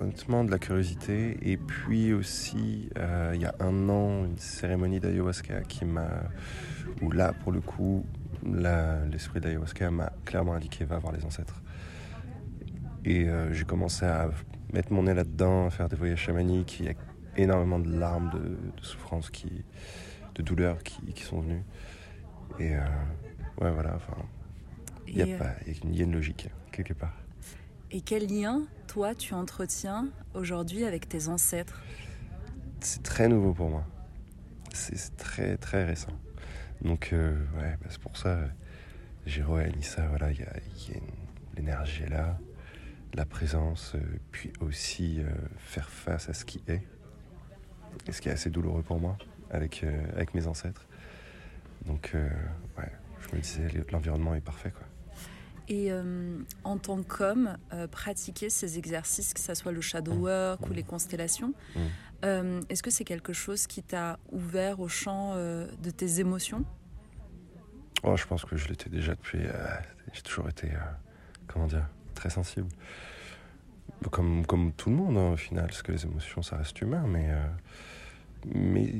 [0.00, 1.38] Honnêtement, de la curiosité.
[1.42, 6.08] Et puis aussi, euh, il y a un an, une cérémonie d'ayahuasca qui m'a.
[7.00, 8.04] Où là, pour le coup,
[8.44, 11.62] l'esprit d'ayahuasca m'a clairement indiqué va voir les ancêtres.
[13.04, 14.30] Et euh, j'ai commencé à
[14.72, 16.78] mettre mon nez là-dedans, faire des voyages chamaniques.
[16.80, 16.94] Il y a
[17.36, 19.64] énormément de larmes, de, de souffrances, qui,
[20.34, 21.62] de douleurs qui, qui sont venues.
[22.58, 22.80] Et euh,
[23.60, 23.94] ouais, voilà.
[23.96, 24.16] Enfin,
[25.06, 27.14] il y, Et, a euh, pas- il y a une- logique, quelque part.
[27.90, 31.82] Et quel lien, toi, tu entretiens aujourd'hui avec tes ancêtres?
[32.80, 33.84] C'est très nouveau pour moi.
[34.72, 36.12] C'est très très récent.
[36.82, 38.46] Donc euh, ouais, bah, c'est pour ça, euh,
[39.26, 42.36] Jiro et Anissa, voilà, il y a, il y a une- l'énergie est là,
[43.14, 44.00] la présence, euh,
[44.32, 46.82] puis aussi euh, faire face à ce qui est,
[48.06, 49.16] et ce qui est assez douloureux pour moi
[49.50, 50.86] avec, euh, avec mes ancêtres.
[51.86, 54.82] Donc ouais, je me disais, l'environnement est parfait quoi.
[55.68, 60.66] Et euh, en tant qu'homme, euh, pratiquer ces exercices, que ce soit le shadow work
[60.68, 61.80] ou les constellations, Mm.
[62.24, 66.64] euh, est-ce que c'est quelque chose qui t'a ouvert au champ de tes émotions?
[68.02, 69.40] Oh, je pense que je l'étais déjà depuis.
[70.12, 70.68] j'ai toujours été,
[71.46, 72.68] comment dire, très sensible.
[74.10, 77.04] Comme, comme tout le monde, hein, au final, parce que les émotions, ça reste humain,
[77.06, 77.46] mais, euh,
[78.54, 78.92] mais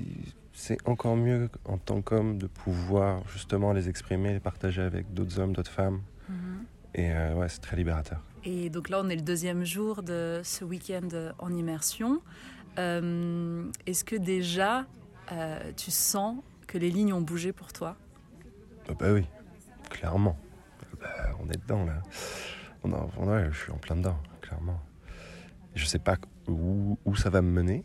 [0.52, 5.40] c'est encore mieux en tant qu'homme de pouvoir justement les exprimer, les partager avec d'autres
[5.40, 6.00] hommes, d'autres femmes.
[6.94, 8.22] Et euh, ouais, c'est très libérateur.
[8.44, 12.22] Et donc là, on est le deuxième jour de ce week-end en immersion.
[12.78, 14.86] Euh, Est-ce que déjà,
[15.32, 17.96] euh, tu sens que les lignes ont bougé pour toi?
[18.88, 19.24] Ah bah oui,
[19.90, 20.38] clairement.
[21.00, 21.08] Bah,
[21.40, 22.00] on est dedans là.
[22.84, 24.80] On a- on- ouais, je suis en plein dedans, clairement.
[25.74, 26.16] Je sais pas
[26.46, 27.84] où, où ça va me mener,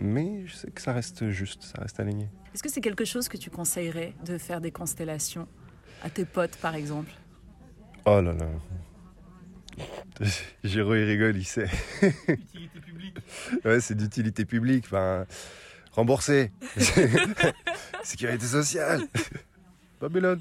[0.00, 2.30] mais je sais que ça reste juste, ça reste aligné.
[2.54, 5.48] Est-ce que c'est quelque chose que tu conseillerais de faire des constellations
[6.02, 7.10] à tes potes, par exemple?
[8.04, 8.48] Oh là là.
[10.64, 11.68] Géro il rigole, il sait.
[12.28, 13.18] Utilité publique.
[13.64, 15.26] Ouais, c'est d'utilité publique, enfin,
[15.92, 16.50] remboursé.
[18.02, 19.02] Sécurité sociale.
[20.00, 20.40] Babylone.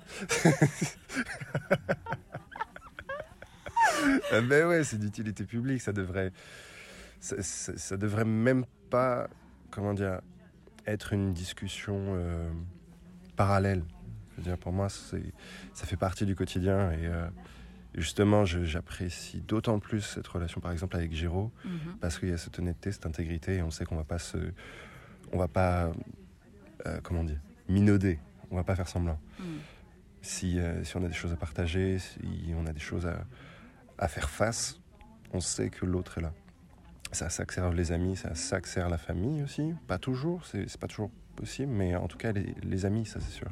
[4.32, 6.32] Ah ben ouais, c'est d'utilité publique, ça devrait,
[7.20, 9.28] ça, ça- ça devrait même pas,
[9.70, 10.22] comment dire,
[10.88, 12.50] être une discussion euh,
[13.36, 13.84] parallèle.
[14.32, 15.22] Je veux dire, pour moi, c'est,
[15.74, 17.28] ça fait partie du quotidien et euh,
[17.96, 21.52] justement, j'apprécie d'autant plus cette relation, par exemple, avec Géraud,
[22.00, 24.38] parce qu'il y a cette honnêteté, cette intégrité, et on sait qu'on va pas se,
[25.34, 25.92] on va pas,
[26.88, 29.20] euh, comment dire, minauder, on va pas faire semblant.
[30.24, 32.20] Si, euh, si on a des choses à partager, si
[32.56, 33.26] on a des choses à,
[34.02, 34.80] à faire face,
[35.32, 36.34] on sait que l'autre est là.
[37.14, 39.74] Ça que servent les amis, ça que sert la famille aussi.
[39.88, 43.48] Pas toujours, c'est pas toujours possible, mais en tout cas, les, amis, ça c'est sûr.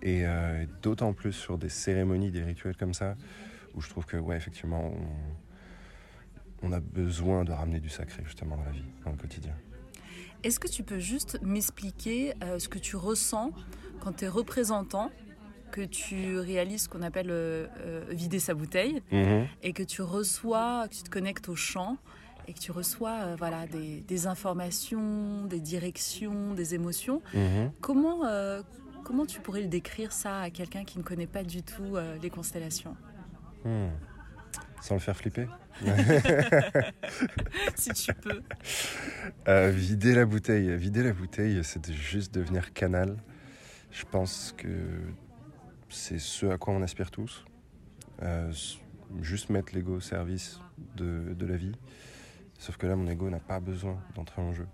[0.00, 3.16] Et euh, d'autant plus sur des cérémonies, des rituels comme ça,
[3.74, 4.92] où je trouve que, ouais, effectivement,
[6.62, 9.54] on, on a besoin de ramener du sacré justement dans la vie, dans le quotidien.
[10.44, 13.52] Est-ce que tu peux juste m'expliquer euh, ce que tu ressens
[14.00, 15.10] quand tu es représentant,
[15.72, 19.02] que tu réalises ce qu'on appelle euh, euh, vider sa bouteille,
[19.62, 21.96] et que tu reçois, que tu te connectes au chant,
[22.46, 27.22] et que tu reçois euh, voilà, des, des informations, des directions, des émotions.
[27.34, 27.72] Mhm.
[27.80, 28.20] Comment,
[29.02, 32.30] comment tu pourrais le décrire ça à quelqu'un qui ne connaît pas du tout les
[32.30, 32.94] constellations?
[33.64, 33.88] Hmm.
[34.80, 35.46] Sans le faire flipper
[37.76, 38.42] Si tu peux.
[39.70, 40.76] Vider la bouteille.
[40.76, 43.16] Vider la bouteille, c'est juste devenir canal.
[43.90, 44.68] Je pense que
[45.92, 47.44] c'est ce à quoi on aspire tous.
[48.22, 48.52] Euh,
[49.20, 50.60] juste mettre l'ego au service
[50.96, 51.76] de, de la vie.
[52.58, 54.66] Sauf que là, mon ego n'a pas besoin d'entrer en jeu.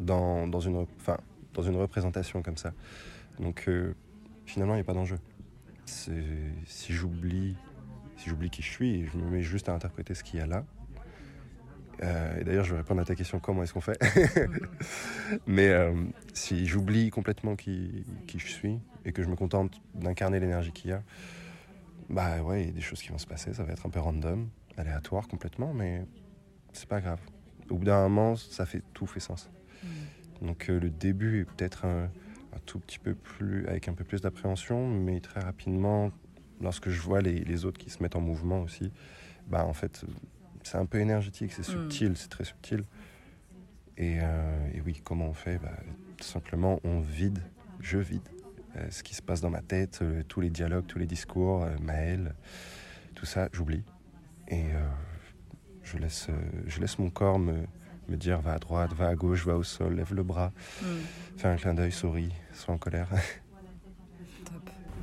[0.00, 1.18] Dans, dans, une, enfin,
[1.54, 2.72] dans une représentation comme ça.
[3.38, 3.94] Donc euh,
[4.46, 5.18] finalement, il n'y a pas d'enjeu.
[5.86, 7.56] Si j'oublie
[8.18, 10.46] si j'oublie qui je suis, je me mets juste à interpréter ce qu'il y a
[10.46, 10.64] là.
[12.02, 13.98] Euh, et d'ailleurs, je vais répondre à ta question comment est-ce qu'on fait
[15.46, 15.92] Mais euh,
[16.32, 20.90] si j'oublie complètement qui, qui je suis et que je me contente d'incarner l'énergie qu'il
[20.90, 21.02] y a,
[22.08, 23.90] Bah ouais, il y a des choses qui vont se passer, ça va être un
[23.90, 26.04] peu random, aléatoire complètement, mais
[26.72, 27.20] c'est pas grave.
[27.70, 29.50] Au bout d'un moment, ça fait tout fait sens.
[30.40, 34.04] Donc euh, le début est peut-être un, un tout petit peu plus, avec un peu
[34.04, 36.12] plus d'appréhension, mais très rapidement,
[36.60, 38.92] lorsque je vois les, les autres qui se mettent en mouvement aussi,
[39.48, 40.04] bah en fait,
[40.68, 41.72] c'est un peu énergétique, c'est Mm.
[41.72, 42.84] subtil, c'est très subtil.
[43.96, 45.58] Et, euh, et oui, comment on fait?
[45.58, 45.70] Bah,
[46.18, 47.38] Tout simplement, on vide,
[47.80, 48.28] je vide
[48.76, 51.62] euh, ce qui se passe dans ma tête, euh, tous les dialogues, tous les discours,
[51.64, 52.34] euh, Maël,
[53.14, 53.82] tout ça, j'oublie.
[54.48, 54.80] Et euh,
[55.84, 56.32] je, laisse, euh,
[56.66, 57.54] je laisse mon corps me,
[58.08, 60.50] me dire va à droite, va à gauche, va au sol, lève le bras,
[60.82, 60.86] Mm.
[61.36, 63.08] fais un clin d'œil, souris, sois en colère.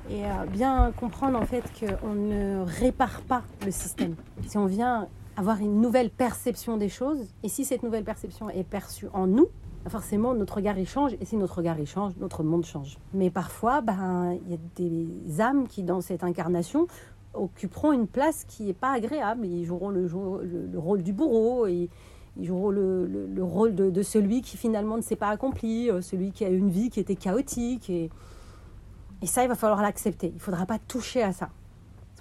[0.10, 4.16] Et bien comprendre en fait qu'on ne répare pas le système.
[4.48, 8.64] Si on vient avoir une nouvelle perception des choses, et si cette nouvelle perception est
[8.64, 9.48] perçue en nous,
[9.84, 12.98] bah, forcément notre regard il change, et si notre regard il change, notre monde change.
[13.14, 16.88] Mais parfois, ben, il y a des âmes qui dans cette incarnation
[17.34, 19.46] occuperont une place qui n'est pas agréable.
[19.46, 20.08] Ils joueront le,
[20.78, 21.90] rôle du bourreau, et
[22.38, 25.90] ils joueront le, le- le rôle de, de celui qui finalement ne s'est pas accompli,
[25.92, 27.90] euh, celui qui a une vie qui était chaotique.
[27.90, 28.10] Et,
[29.22, 30.28] et ça, il va falloir l'accepter.
[30.28, 31.50] Il ne faudra pas toucher à ça.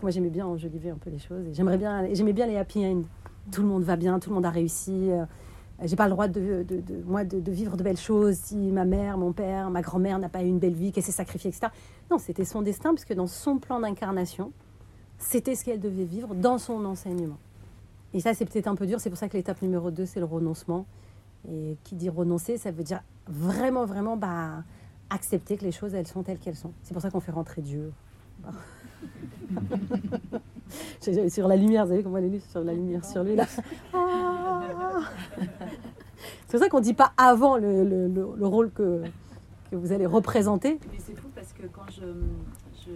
[0.02, 1.46] Moi, j'aimais bien enjoliver un peu les choses.
[1.52, 3.02] J'aimerais bien, j'aimais bien les happy end.
[3.50, 5.10] Tout le monde va bien, tout le monde a réussi.
[5.10, 5.24] euh,
[5.82, 9.16] J'ai pas le droit de, de- moi de vivre de belles choses si ma mère,
[9.18, 11.68] mon père, ma grand-mère n'a pas eu une belle vie, qu'elle s'est sacrifiée, etc.
[12.10, 14.52] Non, c'était son destin, puisque dans son plan d'incarnation,
[15.18, 17.38] c'était ce qu'elle devait vivre dans son enseignement.
[18.12, 19.00] Et ça, c'est peut-être un peu dur.
[19.00, 20.86] C'est pour ça que l'étape numéro 2, c'est le renoncement.
[21.50, 24.62] Et qui dit renoncer, ça veut dire vraiment, vraiment bah,
[25.10, 26.72] accepter que les choses, elles sont telles qu'elles sont.
[26.82, 27.92] C'est pour ça qu'on fait rentrer Dieu.
[31.28, 33.46] Sur la lumière, vous savez comment elle est nue sur la lumière sur lui là.
[33.92, 35.00] Ah.
[36.46, 39.02] C'est pour ça qu'on dit pas avant le, le- le- le rôle que,
[39.70, 40.78] que vous allez représenter.
[40.90, 42.06] Mais c'est fou parce que quand je,
[42.86, 42.92] je,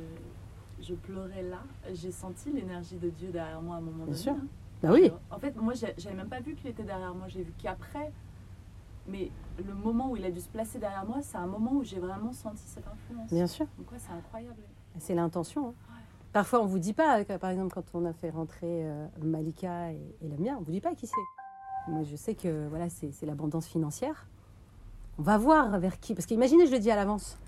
[0.87, 1.59] je pleurais là,
[1.93, 4.17] j'ai senti l'énergie de Dieu derrière moi à un moment Bien donné.
[4.17, 4.33] sûr.
[4.33, 4.47] hein.
[4.83, 5.11] Bah oui.
[5.31, 7.27] En fait, moi, j'avais même pas vu qu'il était derrière moi.
[7.29, 8.13] J'ai vu qu'après.
[9.09, 9.31] Mais
[9.67, 11.99] le moment où il a dû se placer derrière moi, c'est un moment où j'ai
[11.99, 13.29] vraiment senti cette influence.
[13.33, 13.67] Bien sûr.
[13.79, 14.61] Donc, ouais, c'est incroyable.
[15.01, 15.69] C'est l'intention.
[15.69, 15.75] hein.
[16.33, 20.15] Parfois, on vous dit pas, par exemple, quand on a fait rentrer euh, Malika et,
[20.23, 21.15] et Lamia, on vous dit pas qui c'est.
[21.89, 24.29] Moi, je sais que voilà, c'est c'est l'abondance financière.
[25.19, 26.15] On va voir vers qui.
[26.15, 27.39] Parce qu'imaginez, je le dis à l'avance.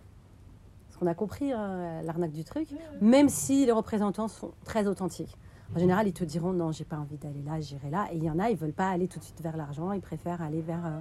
[0.87, 2.69] Parce qu'on a compris hein, l'arnaque du truc,
[3.01, 5.37] même si les représentants sont très authentiques.
[5.75, 8.09] En général, ils te diront non, j'ai pas envie d'aller là, j'irai là.
[8.13, 10.01] Et il y en a, ils veulent pas aller tout de suite vers l'argent, ils
[10.01, 10.99] préfèrent aller vers euh,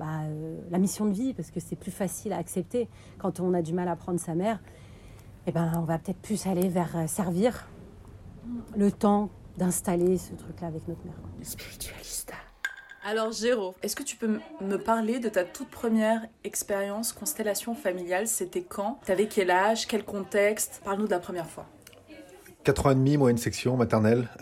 [0.00, 3.54] bah, euh, la mission de vie parce que c'est plus facile à accepter quand on
[3.54, 4.60] a du mal à prendre sa mère.
[5.46, 7.66] Eh ben, on va peut-être plus aller vers euh, servir
[8.76, 11.14] le temps d'installer ce truc-là avec notre mère.
[11.42, 12.34] Spiritualista.
[13.04, 18.28] Alors, Géraud, est-ce que tu peux me parler de ta toute première expérience constellation familiale?
[18.28, 19.00] C'était quand?
[19.04, 19.88] T'avais quel âge?
[19.88, 20.80] Quel contexte?
[20.84, 21.66] Parle-nous de la première fois.
[22.62, 24.28] 4 ans et demi, moyenne section, maternelle.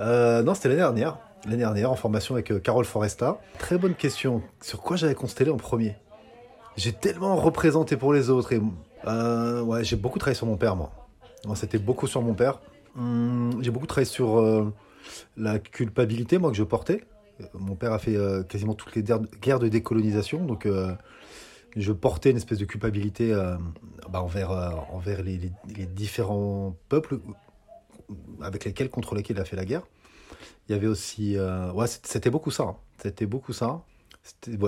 [0.00, 1.18] Euh, non, c'était l'année dernière.
[1.44, 3.38] L'année dernière, en formation avec euh, Carole Foresta.
[3.60, 4.42] Très bonne question.
[4.60, 5.94] Sur quoi j'avais constellé en premier?
[6.76, 8.52] J'ai tellement représenté pour les autres.
[8.52, 8.60] Et,
[9.06, 10.92] euh, ouais, j'ai beaucoup travaillé sur mon père, moi.
[11.54, 12.60] C'était beaucoup sur mon père.
[12.96, 14.72] Hum, j'ai beaucoup travaillé sur euh,
[15.36, 17.04] la culpabilité, moi, que je portais.
[17.40, 18.16] Euh, Mon père a fait
[18.48, 20.66] quasiment toutes les guerres de décolonisation, donc
[21.76, 23.34] je portais une espèce de culpabilité
[24.10, 25.52] bah, envers, les,
[25.86, 27.18] différents peuples
[28.40, 29.82] avec lesquels, contre lesquels il a fait la guerre.
[30.68, 31.36] Il y avait aussi...
[31.38, 32.62] ouais, c'était c'était beaucoup ça.
[32.64, 32.76] hein.
[32.98, 33.82] C'était beaucoup ça.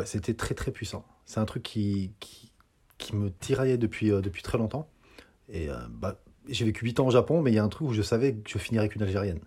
[0.04, 1.04] C'était très très puissant.
[1.24, 2.12] C'est un truc qui,
[2.98, 4.90] qui me tiraillait depuis, euh, depuis très longtemps.
[5.48, 7.88] Et euh, bah, j'ai vécu 8 ans au Japon, mais il y a un truc
[7.88, 9.40] où je savais que je finirais avec une Algérienne.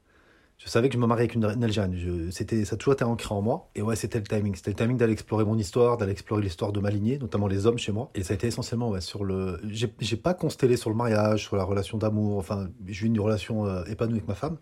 [0.57, 2.29] Je savais que je me mariais avec une, Algérienne.
[2.31, 3.71] C'était, ça a toujours été ancré en moi.
[3.73, 4.53] Et ouais, c'était le timing.
[4.55, 7.65] C'était le timing d'aller explorer mon histoire, d'aller explorer l'histoire de ma lignée, notamment les
[7.65, 8.11] hommes chez moi.
[8.13, 9.59] Et ça a été essentiellement ouais, sur le.
[9.71, 12.37] J'ai pas constellé sur le mariage, sur la relation d'amour.
[12.37, 14.57] Enfin, j'ai eu une relation euh, épanouie avec ma femme,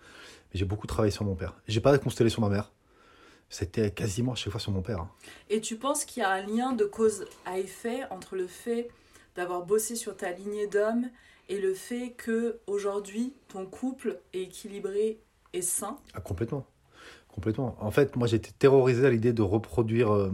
[0.53, 1.55] mais j'ai beaucoup travaillé sur mon père.
[1.67, 2.71] J'ai pas constellé sur ma mère.
[3.49, 4.99] C'était quasiment à chaque fois sur mon père.
[5.01, 5.09] hein.
[5.49, 8.89] Et tu penses qu'il y a un lien de cause à effet entre le fait
[9.35, 11.09] d'avoir bossé sur ta lignée d'hommes
[11.49, 15.19] et le fait que aujourd'hui ton couple est équilibré
[15.53, 15.97] et sain?
[16.13, 16.65] Ah, complètement.
[17.33, 17.75] Complètement.
[17.79, 20.31] En fait, moi, j'étais terrorisé à l'idée de reproduire euh,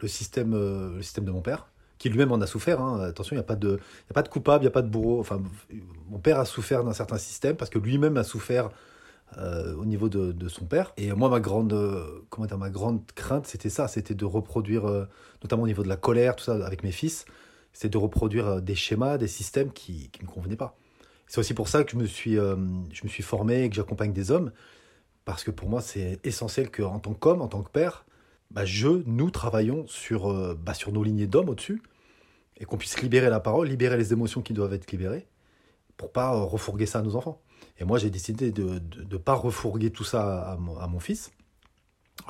[0.00, 1.68] le, système, euh, le système de mon père,
[1.98, 2.80] qui lui-même en a souffert.
[2.80, 3.00] hein.
[3.00, 4.82] Attention, il n'y a, pas de- y a pas de coupable, il n'y a pas
[4.82, 5.20] de bourreau.
[5.20, 5.40] Enfin,
[6.08, 8.70] mon père a souffert d'un certain système parce que lui-même a souffert
[9.38, 10.92] euh, au niveau de, son père.
[10.96, 14.86] Et moi, ma grande, euh, comment dire, ma grande crainte, c'était ça, c'était de reproduire,
[14.86, 15.06] euh,
[15.42, 17.24] notamment au niveau de la colère, tout ça, avec mes fils,
[17.72, 20.76] c'était de reproduire des schémas, des systèmes qui ne me convenaient pas.
[21.26, 24.12] C'est aussi pour ça que je me suis, je me suis formé et que j'accompagne
[24.12, 24.52] des hommes,
[25.24, 28.04] parce que pour moi, c'est essentiel qu'en tant qu'homme, en tant que père,
[28.52, 31.82] bah, je, nous travaillons sur, bah, sur nos lignées d'hommes au-dessus,
[32.58, 35.26] et qu'on puisse libérer la parole, libérer les émotions qui doivent être libérées,
[35.96, 37.40] pour pas euh, refourguer ça à nos enfants.
[37.78, 38.80] Et moi, j'ai décidé de
[39.10, 41.32] ne pas refourguer tout ça à mon, fils.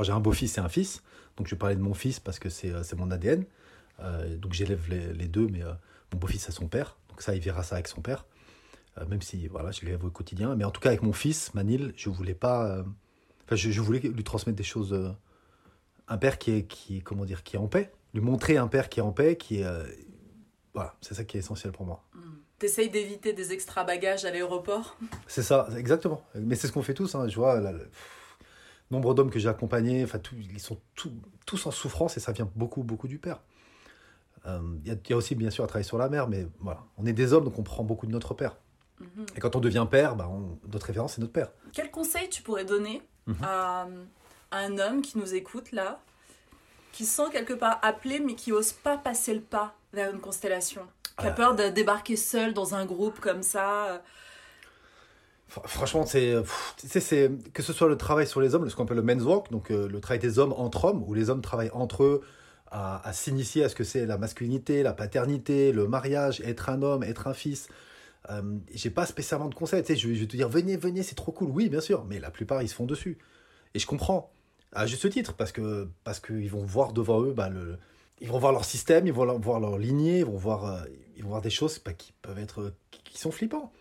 [0.00, 1.02] J'ai un beau-fils et un fils,
[1.36, 3.44] donc je vais parler de mon fils parce que c'est euh, mon ADN.
[4.00, 5.60] Euh, donc j'élève les, les deux, mais
[6.12, 8.26] mon beau-fils a son père, donc ça, il verra ça avec son père.
[9.08, 10.54] Même si voilà, je l'élève au quotidien.
[10.54, 12.84] Mais en tout cas, avec mon fils, Manil, je voulais pas.
[13.44, 15.16] Enfin, je, voulais lui transmettre des choses.
[16.06, 17.90] un père qui est, qui, comment dire, qui est en paix.
[18.14, 19.66] Lui montrer un père qui est en paix, qui est.
[20.74, 22.04] voilà, c'est ça qui est essentiel pour moi.
[22.64, 24.96] T'essayes d'éviter des extra bagages à l'aéroport
[25.26, 26.24] C'est ça, exactement.
[26.34, 27.14] Mais c'est ce qu'on fait tous.
[27.14, 27.28] hein.
[27.28, 27.90] Je vois là, le
[28.90, 31.12] nombre d'hommes que j'ai accompagnés, enfin, tout- ils sont tout-
[31.44, 33.40] tous en souffrance et ça vient beaucoup, beaucoup du père.
[34.46, 36.26] Euh, Il y, a- il y a aussi bien sûr à travailler sur la mère,
[36.26, 38.56] mais voilà, on est des hommes donc on prend beaucoup de notre père.
[38.98, 39.26] Mhm.
[39.36, 41.50] Et quand on devient père, bah, on- notre référence c'est notre père.
[41.74, 43.36] Quel conseil tu pourrais donner Mhm.
[43.42, 43.86] à,
[44.52, 46.00] à un homme qui nous écoute là,
[46.92, 50.20] qui se sent quelque part appelé mais qui ose pas passer le pas vers une
[50.20, 50.80] constellation,
[51.16, 54.02] qui a peur de débarquer seul dans un groupe comme ça?
[55.50, 56.34] Fr- Franchement, c'est,
[57.52, 59.70] que ce soit le travail sur les hommes, ce qu'on appelle le men's work, donc
[59.70, 62.22] euh, le travail des hommes entre hommes, où les hommes travaillent entre eux
[62.70, 66.82] à, à s'initier à ce que c'est la masculinité, la paternité, le mariage, être un
[66.82, 67.68] homme, être un fils.
[68.30, 69.82] Euh, j'ai pas spécialement de conseils.
[69.82, 71.50] Tu sais, je, vais- je vais te dire, venez, venez, c'est trop cool.
[71.50, 73.18] Oui, bien sûr, mais la plupart ils se font dessus.
[73.74, 74.32] Et je comprends,
[74.72, 77.78] à juste titre, parce que parce qu'ils vont voir devant eux, bah, le,
[78.20, 80.84] ils vont voir leur système, ils vont voir leur lignée, ils vont voir, euh,
[81.16, 83.72] ils vont voir des choses bah, qui peuvent être, qui, qui sont flippants.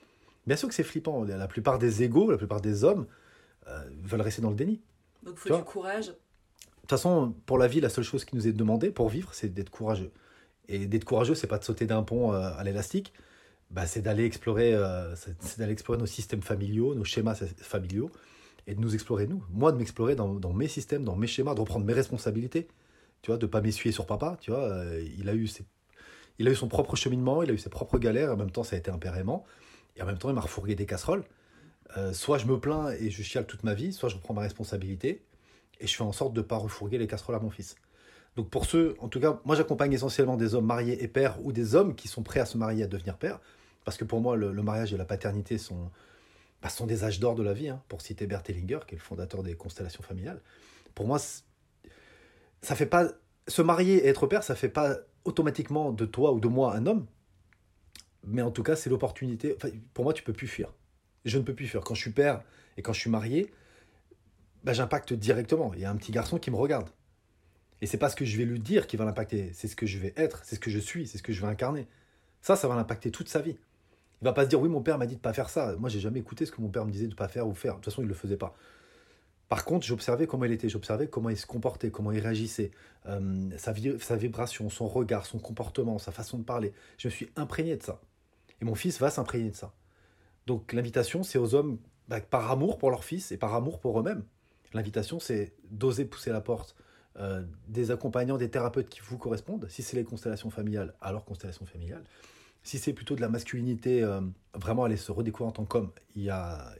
[0.45, 1.23] Bien sûr que c'est flippant.
[1.23, 3.07] La plupart des égaux, la plupart des hommes
[3.67, 4.81] euh, veulent rester dans le déni.
[5.23, 6.07] Donc il faut Tu du courage.
[6.07, 6.13] De
[6.81, 9.53] toute façon, pour la vie, la seule chose qui nous est demandée pour vivre, c'est
[9.53, 10.11] d'être courageux.
[10.67, 13.13] Et d'être courageux, c'est pas de sauter d'un pont euh, à l'élastique,
[13.71, 18.11] bah, c'est d'aller explorer, euh, c'est c'est d'aller explorer nos systèmes familiaux, nos schémas familiaux,
[18.67, 19.43] et de nous explorer nous.
[19.49, 22.67] Moi, de m'explorer dans, dans mes systèmes, dans mes schémas, de reprendre mes responsabilités,
[23.23, 24.61] tu vois, de pas m'essuyer sur papa, tu vois.
[24.61, 25.65] euh, il a eu ses-
[26.39, 28.63] il a eu son propre cheminement, il a eu ses propres galères, en même temps,
[28.63, 28.99] ça a été un
[29.95, 31.23] et en même temps, il m'a refourgué des casseroles.
[31.97, 34.41] Euh, soit je me plains et je chiale toute ma vie, soit je reprends ma
[34.41, 35.23] responsabilité
[35.79, 37.75] et je fais en sorte de ne pas refourguer les casseroles à mon fils.
[38.35, 41.51] Donc pour ceux, en tout cas, moi j'accompagne essentiellement des hommes mariés et pères ou
[41.51, 43.39] des hommes qui sont prêts à se marier à devenir pères,
[43.85, 45.91] parce que pour moi le, mariage et la paternité sont,
[46.63, 48.97] bah, sont des âges d'or de la vie, hein, pour citer Bert Hellinger, qui est
[48.97, 50.41] le fondateur des constellations familiales.
[50.95, 51.19] Pour moi,
[52.63, 53.11] ça fait pas
[53.47, 56.85] se marier et être père, ça fait pas automatiquement de toi ou de moi un
[56.85, 57.05] homme,
[58.25, 59.53] mais en tout cas c'est l'opportunité.
[59.55, 60.73] Enfin, pour moi, tu peux plus fuir.
[61.25, 61.81] Je ne peux plus fuir.
[61.83, 62.41] Quand je suis père
[62.77, 63.51] et quand je suis marié,
[64.63, 65.73] bah, j'impacte directement.
[65.75, 66.89] Il y a un petit garçon qui me regarde.
[67.81, 69.85] Et c'est pas ce que je vais lui dire qui va l'impacter, c'est ce que
[69.85, 71.87] je vais être, c'est ce que je suis, c'est ce que je vais incarner.
[72.41, 73.57] Ça, ça va l'impacter toute sa vie.
[74.21, 75.75] Il va pas se dire oui, mon père m'a dit de pas faire ça.
[75.77, 77.73] Moi, j'ai jamais écouté ce que mon père me disait de pas faire ou faire.
[77.73, 78.55] De toute façon, il le faisait pas.
[79.53, 82.71] Par contre, j'observais comment il était, j'observais comment il se comportait, comment il réagissait,
[83.05, 86.73] euh, sa, vi- sa vibration, son regard, son comportement, sa façon de parler.
[86.97, 88.01] Je me suis imprégné de ça.
[88.59, 89.75] Et mon fils va s'imprégner de ça.
[90.47, 93.99] Donc l'invitation, c'est aux hommes, bah, par amour pour leur fils et par amour pour
[93.99, 94.23] eux-mêmes.
[94.73, 96.75] L'invitation, c'est d'oser pousser la porte
[97.19, 99.67] euh, des accompagnants, des thérapeutes qui vous correspondent.
[99.69, 102.05] Si c'est les constellations familiales, alors constellations familiales.
[102.63, 104.19] Si c'est plutôt de la masculinité, euh,
[104.55, 106.73] vraiment aller se redécouvrir en tant qu'homme, il y a,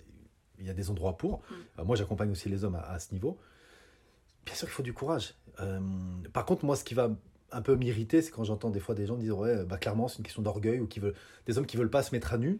[0.63, 1.41] il y a des endroits pour.
[1.78, 3.38] Euh, moi, j'accompagne aussi les hommes à, à ce niveau.
[4.45, 5.36] Bien sûr qu'il faut du courage.
[5.60, 5.80] Euh,
[6.32, 7.12] par contre, moi, ce qui va
[7.52, 10.17] un peu m'irriter, c'est quand j'entends des fois des gens dire ouais, bah, clairement, c'est
[10.17, 12.60] une question d'orgueil ou qui veulent des hommes qui veulent pas se mettre à nu.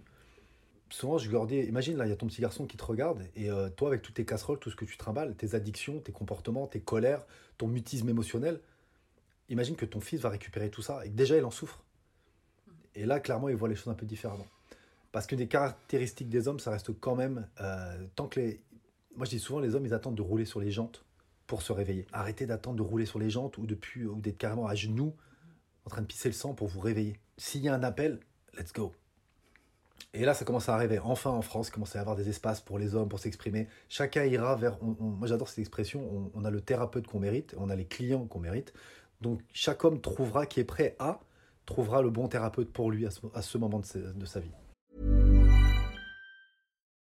[0.90, 3.24] Souvent, je leur dis, imagine là, il y a ton petit garçon qui te regarde
[3.36, 6.12] et euh, toi, avec toutes tes casseroles, tout ce que tu trimbales, tes addictions, tes
[6.12, 7.26] comportements, tes colères,
[7.58, 8.60] ton mutisme émotionnel,
[9.50, 11.84] imagine que ton fils va récupérer tout ça et que déjà il en souffre.
[12.94, 14.46] Et là, clairement, il voit les choses un peu différemment.
[15.14, 18.64] Parce que des caractéristiques des hommes, ça reste quand même, euh, tant que les...
[19.16, 21.06] Moi, je dis souvent, les hommes, ils attendent de rouler sur les jantes
[21.46, 22.08] pour se réveiller.
[22.12, 25.16] Arrêtez d'attendre de rouler sur les jantes ou, depuis, ou d'être carrément à genoux
[25.86, 27.20] en train de pisser le sang pour vous réveiller.
[27.38, 28.22] S'il y a un appel,
[28.58, 28.92] let's go.
[30.16, 30.98] Et là, ça commence à arriver.
[30.98, 33.68] Enfin, en France, il commence à y avoir des espaces pour les hommes, pour s'exprimer.
[33.90, 34.82] Chacun ira vers.
[34.82, 36.32] moi, j'adore cette expression.
[36.34, 38.74] On, a le thérapeute qu'on mérite, on a les clients qu'on mérite.
[39.22, 41.20] Donc, chaque homme trouvera, qui est prêt à,
[41.68, 44.52] trouvera le bon thérapeute pour lui à ce, moment de sa vie.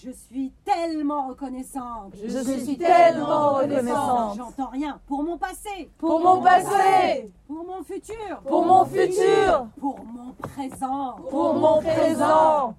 [0.00, 2.14] Je suis telle tellement reconnaissante.
[2.22, 4.36] Je suis tellement reconnaissante.
[4.36, 5.00] J'entends rien.
[5.06, 5.90] Pour mon passé.
[5.98, 7.32] Pour mon passé.
[7.46, 8.40] Pour mon futur.
[8.46, 9.66] Pour mon futur.
[9.80, 11.16] Pour mon présent.
[11.28, 12.74] Pour mon présent.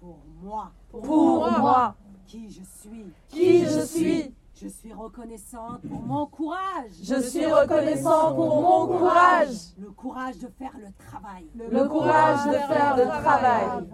[0.00, 0.70] Pour moi.
[0.90, 1.94] Pour moi.
[2.26, 3.06] Qui je suis.
[3.28, 4.34] Qui je suis.
[4.62, 6.92] Je suis reconnaissante pour mon courage.
[7.02, 9.48] Je suis reconnaissant pour mon courage.
[9.76, 11.46] Le courage de faire le travail.
[11.56, 13.88] Le courage de faire le travail.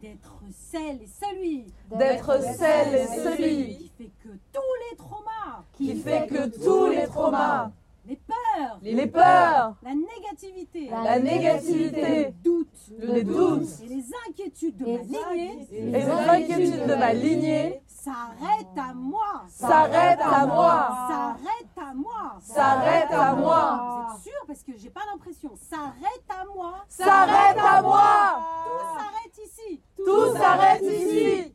[0.00, 1.66] D'être celle et celui.
[1.98, 3.76] D'être celle et celui.
[3.76, 5.64] Qui fait que tous les traumas.
[5.74, 7.70] Qui fait que tous les traumas.
[8.06, 8.78] Les peurs.
[8.82, 9.74] Les peurs.
[9.82, 10.88] La négativité.
[10.90, 12.02] La négativité.
[12.02, 12.68] Les doutes.
[12.98, 13.80] Les doutes.
[13.82, 15.68] Et les inquiétudes de ma lignée.
[15.72, 17.82] Et les inquiétudes de ma lignée.
[17.88, 19.44] S'arrête à moi.
[19.48, 20.88] S'arrête à moi.
[21.08, 22.38] S'arrête à moi.
[22.40, 24.06] S'arrête à moi.
[24.08, 25.50] Vous êtes sûr parce que j'ai pas l'impression.
[25.56, 26.74] S'arrête à moi.
[26.88, 28.40] S'arrête à moi.
[28.64, 29.82] Tout s'arrête ici.
[29.96, 31.54] Tout s'arrête ici.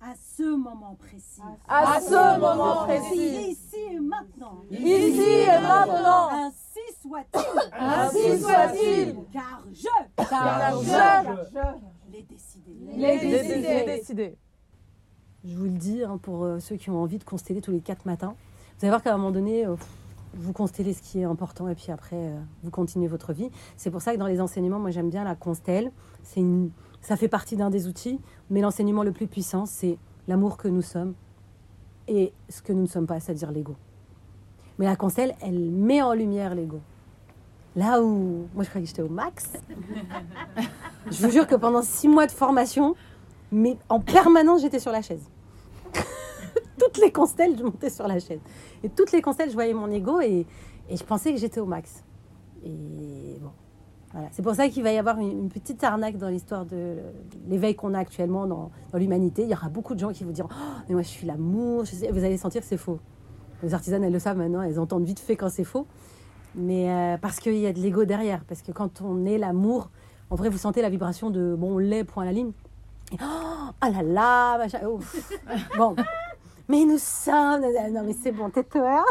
[0.00, 1.40] À ce moment précis.
[1.68, 3.56] À ce moment précis.
[4.70, 6.28] Ici et maintenant.
[6.30, 7.72] Ainsi soit-il.
[7.78, 9.16] Ainsi soit-il.
[9.32, 10.24] Car je.
[10.28, 12.12] Car je.
[12.12, 12.72] L'ai décidé.
[12.96, 13.84] L'ai décidé.
[13.84, 14.38] décidé.
[15.44, 17.80] Je vous le dis, hein, pour euh, ceux qui ont envie de consteller tous les
[17.80, 18.34] quatre matins,
[18.78, 19.76] vous allez voir qu'à un moment donné, euh,
[20.32, 23.50] vous constellez ce qui est important et puis après, euh, vous continuez votre vie.
[23.76, 25.92] C'est pour ça que dans les enseignements, moi j'aime bien la constelle.
[26.22, 26.70] C'est une...
[27.02, 30.80] Ça fait partie d'un des outils, mais l'enseignement le plus puissant, c'est l'amour que nous
[30.80, 31.14] sommes
[32.08, 33.76] et ce que nous ne sommes pas, c'est-à-dire l'ego.
[34.78, 36.80] Mais la constelle, elle met en lumière l'ego.
[37.76, 39.52] Là où moi je croyais que j'étais au max,
[41.10, 42.94] je vous jure que pendant six mois de formation,
[43.50, 45.28] mais en permanence j'étais sur la chaise.
[46.78, 48.40] toutes les constelles, je montais sur la chaise.
[48.82, 50.46] Et toutes les constelles, je voyais mon ego et,
[50.90, 52.04] je pensais que j'étais au max.
[52.62, 53.50] Et bon,
[54.12, 54.28] voilà.
[54.32, 56.98] C'est pour ça qu'il va y avoir une, petite arnaque dans l'histoire de
[57.48, 59.42] l'éveil qu'on a actuellement dans, l'humanité.
[59.42, 61.84] Il y aura beaucoup de gens qui vous diront oh, Mais moi, je suis l'amour.
[61.84, 63.00] Vous allez sentir que c'est faux.
[63.64, 65.86] Les artisanes, elles le savent maintenant, elles entendent vite fait quand c'est faux.
[66.54, 68.44] Mais euh, parce qu'il y a de l'ego derrière.
[68.44, 69.90] Parce que quand on est l'amour,
[70.30, 72.52] en vrai, vous sentez la vibration de bon, on l'est, point à la ligne.
[73.12, 75.32] Et, oh, ah là là, machin, ouf.
[75.78, 75.96] bon.
[76.68, 77.62] Mais nous sommes.
[77.92, 79.04] Non, mais c'est bon, tais-toi.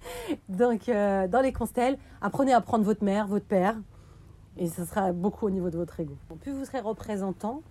[0.48, 3.76] Donc, euh, dans les constelles, apprenez à prendre votre mère, votre père.
[4.56, 6.14] Et ce sera beaucoup au niveau de votre ego.
[6.40, 7.62] Plus vous serez représentant,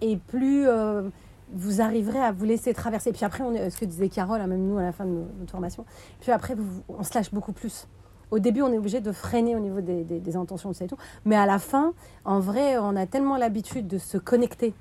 [0.00, 1.08] et plus euh,
[1.54, 3.12] vous arriverez à vous laisser traverser.
[3.12, 5.10] Puis après, on est, ce que disait Carole, hein, même nous à la fin de
[5.10, 5.84] no- notre formation,
[6.20, 7.86] puis après, vous- on se lâche beaucoup plus.
[8.30, 10.84] Au début, on est obligé de freiner au niveau des, des- des intentions de ça
[10.84, 10.96] et tout.
[11.24, 11.92] Mais à la fin,
[12.24, 14.74] en vrai, on a tellement l'habitude de se connecter,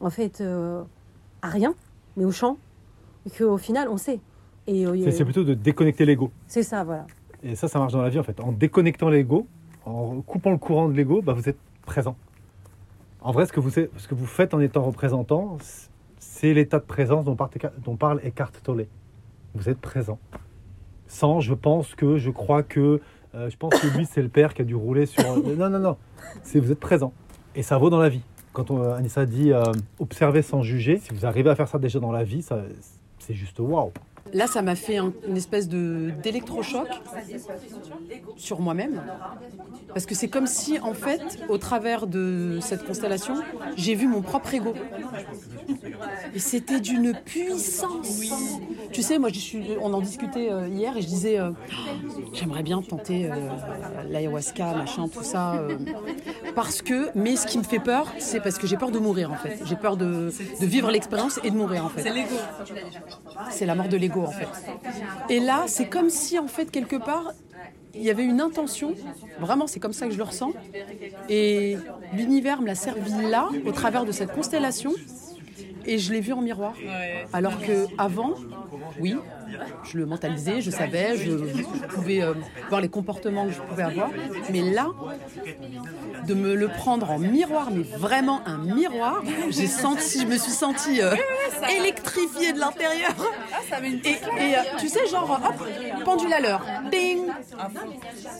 [0.00, 0.82] en fait, euh,
[1.42, 1.74] à rien,
[2.16, 2.56] mais au champ,
[3.36, 4.20] qu'au final, on sait.
[4.66, 6.30] Et, euh, C'est- C'est plutôt de déconnecter l'ego.
[6.46, 7.06] C'est ça, voilà.
[7.42, 8.40] Et ça, ça marche dans la vie en fait.
[8.40, 9.46] En déconnectant l'ego,
[9.84, 12.16] en coupant le courant de l'ego, bah, vous êtes présent.
[13.20, 15.58] En vrai, ce que, vous, ce que vous faites en étant représentant,
[16.24, 18.86] c'est l'état de présence dont parle, Eckhart Tolle.
[19.54, 20.18] Vous êtes présent.
[21.06, 23.00] Sans, je pense que, je crois que,
[23.34, 25.22] euh, je pense que lui, c'est le père qui a dû rouler sur.
[25.36, 25.96] non, non, non.
[26.42, 27.12] C'est vous êtes présent.
[27.54, 28.22] Et ça vaut dans la vie.
[28.52, 29.62] Quand on, Anissa dit euh,
[29.98, 32.44] observer sans juger, si vous arrivez à faire ça déjà dans la vie,
[33.18, 33.92] c'est juste waouh.
[34.34, 36.88] Là, ça m'a fait un- une espèce de d'électrochoc
[38.36, 39.00] sur moi-même.
[39.88, 43.34] Parce que c'est comme si, en fait, au travers de cette constellation,
[43.76, 44.74] j'ai vu mon propre ego.
[46.34, 48.20] Et c'était d'une puissance.
[48.92, 51.50] Tu sais, moi, je suis, on en discutait euh, hier et je disais, euh,
[52.32, 53.36] j'aimerais bien tenter euh,
[54.08, 55.62] l'ayahuasca, machin, tout ça.
[56.56, 59.30] parce que, mais ce qui me fait peur, c'est parce que j'ai peur de mourir,
[59.30, 59.60] en fait.
[59.64, 60.30] J'ai peur de,
[60.60, 62.02] de vivre l'expérience et de mourir, en fait.
[62.02, 62.34] C'est l'ego.
[63.50, 64.23] C'est la mort de l'ego
[65.28, 67.32] Et là, c'est comme si en fait quelque part
[67.94, 68.94] il y avait une intention.
[69.38, 70.52] Vraiment, c'est comme ça que je le ressens.
[71.28, 71.76] Et
[72.12, 74.92] l'univers me l'a servi là, au travers de cette constellation.
[75.86, 76.74] Et je l'ai vu en miroir.
[77.32, 78.34] Alors que avant,
[79.00, 79.16] oui,
[79.84, 82.34] je le mentalisais, je savais, je, je pouvais euh,
[82.68, 84.10] voir les comportements que je pouvais avoir.
[84.50, 84.88] Mais là,
[86.26, 90.52] de me le prendre en miroir, mais vraiment un miroir, j'ai senti, je me suis
[90.52, 91.14] sentie euh,
[91.78, 93.14] électrifiée de l'intérieur.
[93.82, 97.20] Et, et, euh, tu sais, genre, hop, pendule à l'heure, ding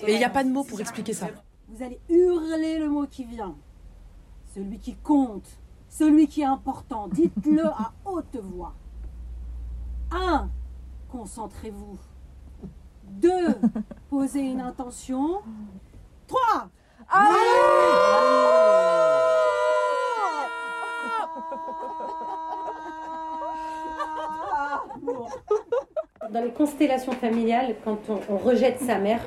[0.07, 1.29] Et il n'y a pas de mots pour expliquer ça.
[1.69, 3.55] Vous allez hurler le mot qui vient.
[4.55, 5.49] Celui qui compte.
[5.97, 7.07] Celui qui est important.
[7.07, 8.75] Dites-le à haute voix.
[10.11, 10.49] 1.
[11.09, 11.97] Concentrez-vous.
[13.05, 13.31] 2.
[14.11, 15.41] Posez une intention.
[16.27, 16.69] 3.
[26.29, 29.21] Dans les constellations familiales, quand on, on rejette sa mère,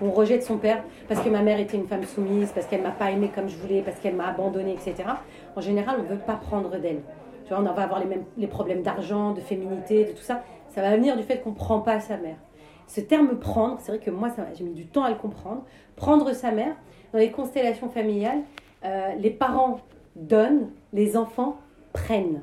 [0.00, 2.90] on rejette son père, parce que ma mère était une femme soumise, parce qu'elle m'a
[2.90, 5.08] pas aimé comme je voulais, parce qu'elle m'a abandonné, etc.
[5.56, 7.02] En général, on ne veut pas prendre d'elle.
[7.44, 10.42] Tu vois, on va avoir les mêmes les problèmes d'argent, de féminité, de tout ça.
[10.68, 12.36] Ça va venir du fait qu'on ne prend pas sa mère.
[12.86, 15.64] Ce terme prendre, c'est vrai que moi, j'ai mis du temps à le comprendre.
[15.96, 16.74] Prendre sa mère,
[17.12, 18.42] dans les constellations familiales,
[18.84, 19.80] euh, les parents
[20.16, 21.58] donnent, les enfants
[21.92, 22.42] prennent.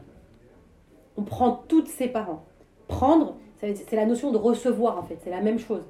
[1.17, 2.45] On prend toutes ses parents.
[2.87, 5.83] Prendre, c'est la notion de recevoir en fait, c'est la même chose.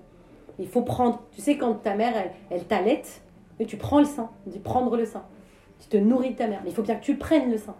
[0.59, 1.23] Il faut prendre.
[1.31, 3.21] Tu sais, quand ta mère, elle, elle t'allaite,
[3.65, 4.29] tu prends le sein.
[4.45, 5.23] On dit prendre le sein.
[5.79, 6.61] Tu te nourris de ta mère.
[6.63, 7.75] Mais il faut bien que tu prennes le sein.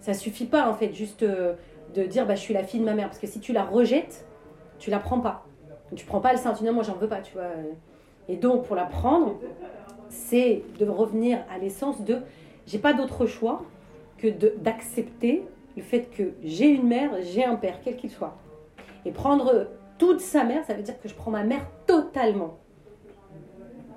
[0.00, 1.54] Ça suffit pas en fait juste euh,
[1.94, 3.06] de dire bah, je suis la fille de ma mère.
[3.06, 4.26] Parce que si tu la rejettes,
[4.78, 5.44] tu la prends pas.
[5.96, 6.52] Tu prends pas le sein.
[6.52, 7.50] Tu dis non, moi j'en veux pas, tu vois.
[8.28, 9.38] Et donc pour la prendre,
[10.08, 12.18] c'est de revenir à l'essence de
[12.66, 13.62] j'ai pas d'autre choix
[14.18, 15.44] que d'accepter
[15.76, 18.36] le fait que j'ai une mère, j'ai un père, quel qu'il soit.
[19.04, 19.68] Et prendre
[19.98, 22.58] toute sa mère, ça veut dire que je prends ma mère totalement.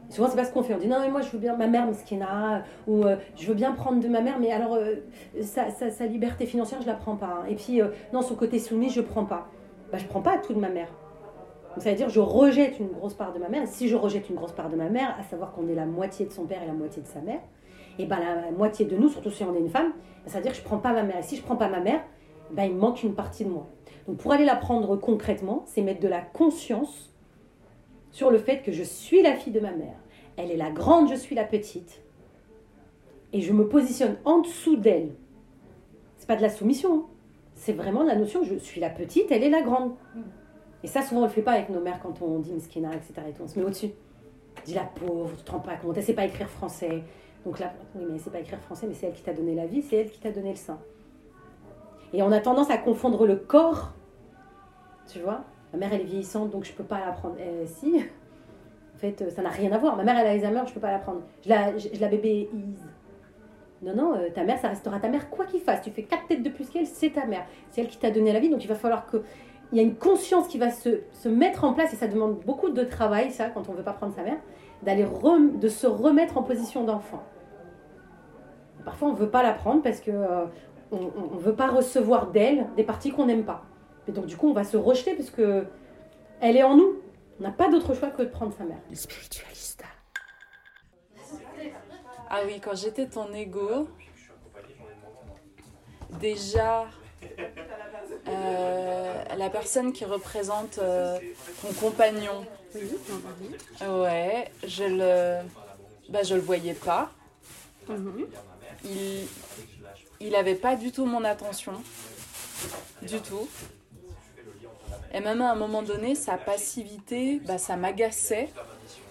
[0.09, 0.73] Souvent, c'est pas ce qu'on fait.
[0.73, 3.53] On dit non, mais moi, je veux bien ma mère, Miskina, ou euh, je veux
[3.53, 4.95] bien prendre de ma mère, mais alors, euh,
[5.41, 7.41] sa, sa- liberté financière, je la prends pas.
[7.41, 7.45] hein.
[7.49, 9.47] Et puis, euh, non, son côté soumis, je prends pas.
[9.91, 10.87] Bah, je prends pas tout de ma mère.
[11.77, 13.67] Ça veut dire, je rejette une grosse part de ma mère.
[13.67, 16.25] Si je rejette une grosse part de ma mère, à savoir qu'on est la moitié
[16.25, 17.41] de son père et la moitié de sa mère,
[17.99, 19.91] et ben la moitié de nous, surtout si on est une femme,
[20.25, 21.17] ça veut dire que je prends pas ma mère.
[21.19, 21.99] Et si je prends pas ma mère,
[22.51, 23.67] ben, il me manque une partie de moi.
[24.07, 27.13] Donc, pour aller la prendre concrètement, c'est mettre de la conscience
[28.11, 29.97] sur le fait que je suis la fille de ma mère.
[30.37, 32.01] Elle est la grande, je suis la petite.
[33.33, 35.13] Et je me positionne en dessous d'elle.
[36.17, 36.93] C'est pas de la soumission.
[36.93, 37.05] hein.
[37.55, 39.93] C'est vraiment la notion, je suis la petite, elle est la grande.
[40.83, 43.13] Et ça, souvent, on le fait pas avec nos mères quand on dit miskina, etc.
[43.27, 43.41] Et.
[43.41, 43.89] On se met au-dessus.
[44.63, 47.03] Dit la pauvre, tu te rends pas compte, elle sait pas écrire français.
[47.45, 49.55] Donc là, oui, mais elle sait pas écrire français, mais c'est elle qui t'a donné
[49.55, 50.79] la vie, c'est elle qui t'a donné le sein.
[52.13, 53.93] Et on a tendance à confondre le corps,
[55.07, 55.41] tu vois.
[55.73, 57.35] Ma mère, elle est vieillissante, donc je peux pas la prendre.
[57.39, 59.95] Eh, si, en fait, euh, ça n'a rien à voir.
[59.95, 61.21] Ma mère, elle a Alzheimer, je peux pas la prendre.
[61.43, 62.49] Je la, je, bébéise.
[63.81, 65.81] Non, non, euh, ta mère, ça restera ta mère, quoi qu'il fasse.
[65.81, 67.45] Tu fais quatre têtes de plus qu'elle, c'est ta mère.
[67.69, 69.23] C'est elle qui t'a donné la vie, donc il va falloir que.
[69.73, 72.39] Il y a une conscience qui va se, se mettre en place, et ça demande
[72.45, 74.37] beaucoup de travail, ça, quand on veut pas prendre sa mère,
[74.81, 77.21] d'aller de se remettre en position d'enfant.
[78.85, 80.45] Parfois, on veut pas la prendre parce que euh,
[80.93, 83.65] on, on veut pas recevoir d'elle des parties qu'on n'aime pas.
[84.07, 85.65] Et donc, du coup, on va se rejeter parce que
[86.39, 87.01] elle est en nous.
[87.39, 88.79] On n'a pas d'autre choix que de prendre sa mère.
[88.89, 89.83] Le spiritualiste.
[92.29, 93.87] Ah oui, quand j'étais ton ego,
[96.19, 96.87] déjà,
[98.27, 101.17] euh, la personne qui représente euh,
[101.61, 102.45] ton compagnon,
[103.81, 105.47] ouais, je le,
[106.09, 107.11] bah, je le voyais pas.
[108.83, 109.27] Il,
[110.19, 111.73] il avait pas du tout mon attention,
[113.01, 113.47] du tout.
[115.13, 118.49] Et même à un moment donné, sa passivité, bah, ça m'agaçait.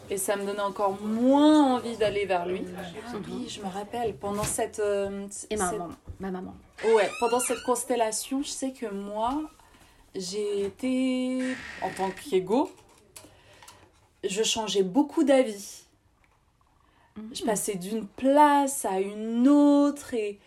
[0.08, 2.62] Et ça me donnait encore moins envie d'aller vers lui.
[3.28, 4.78] Oui, je me rappelle, pendant cette...
[4.78, 5.94] euh, Et ma cette- maman.
[6.20, 6.54] Ma maman.
[6.94, 9.40] Ouais, pendant cette constellation, je sais que moi,
[10.14, 11.40] j'ai été,
[11.82, 12.70] en tant qu'ego,
[14.22, 15.82] je changeais beaucoup d'avis.
[17.32, 20.38] Je passais d'une place à une autre et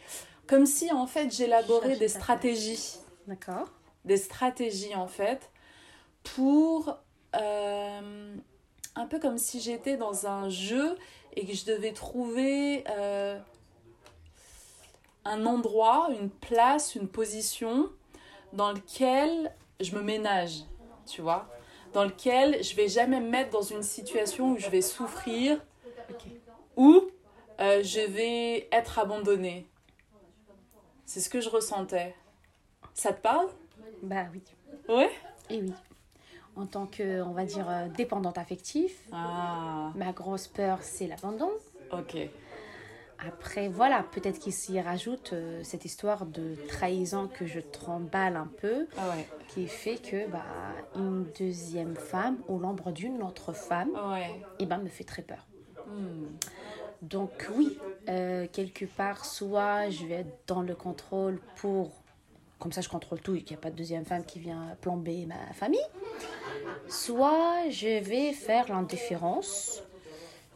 [0.48, 2.98] comme si en fait j'élaborais des stratégies.
[3.28, 3.68] D'accord.
[4.06, 5.52] Des stratégies en fait
[6.24, 6.98] pour
[7.36, 8.36] euh,
[8.96, 10.98] un peu comme si j'étais dans un jeu
[11.36, 13.40] et que je devais trouver euh,
[15.26, 17.90] un endroit, une place, une position
[18.54, 20.64] dans lequel je me ménage,
[21.06, 21.48] tu vois,
[21.94, 25.62] dans lequel je vais jamais me mettre dans une situation où je vais souffrir
[26.76, 27.02] ou
[27.60, 29.68] euh, je vais être abandonnée.
[31.06, 32.16] C'est ce que je ressentais.
[32.94, 33.48] Ça te parle?
[34.04, 34.42] Bah oui.
[34.88, 35.10] Ouais
[35.50, 35.74] Et oui.
[36.56, 41.52] En tant que, on va dire, euh, dépendante affective, ma grosse peur, c'est l'abandon.
[41.92, 42.18] Ok.
[43.26, 48.48] Après, voilà, peut-être qu'il s'y rajoute euh, cette histoire de trahison que je tremballe un
[48.62, 49.28] peu, Ah ouais.
[49.50, 50.46] qui fait que bah,
[50.96, 54.40] une deuxième femme ou l'ombre d'une autre femme, Ouais.
[54.60, 55.46] eh ben, me fait très peur.
[55.88, 56.28] Hmm.
[57.02, 57.78] Donc oui,
[58.08, 61.92] euh, quelque part, soit je vais être dans le contrôle pour,
[62.60, 64.76] comme ça je contrôle tout et qu'il n'y a pas de deuxième femme qui vient
[64.82, 65.80] plomber ma famille,
[66.88, 69.82] soit je vais faire l'indifférence.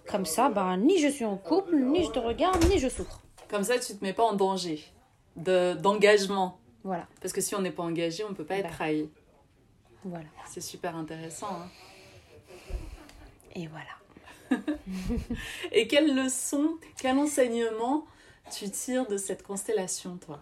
[0.10, 3.22] Comme ça, bah, ni je suis en couple, ni je te regarde, ni je souffre.
[3.50, 4.84] Comme ça, tu te mets pas en danger
[5.38, 6.60] de d'engagement.
[6.84, 7.08] Voilà.
[7.22, 8.74] Parce que si on n'est pas engagé, on ne peut pas être Bah.
[8.76, 9.10] trahi.
[10.04, 10.26] Voilà.
[10.48, 11.48] C'est super intéressant.
[11.50, 11.70] hein.
[13.56, 14.62] Et voilà.
[15.72, 18.06] Et quelle leçon, quel enseignement
[18.52, 20.40] tu tires de cette constellation, toi?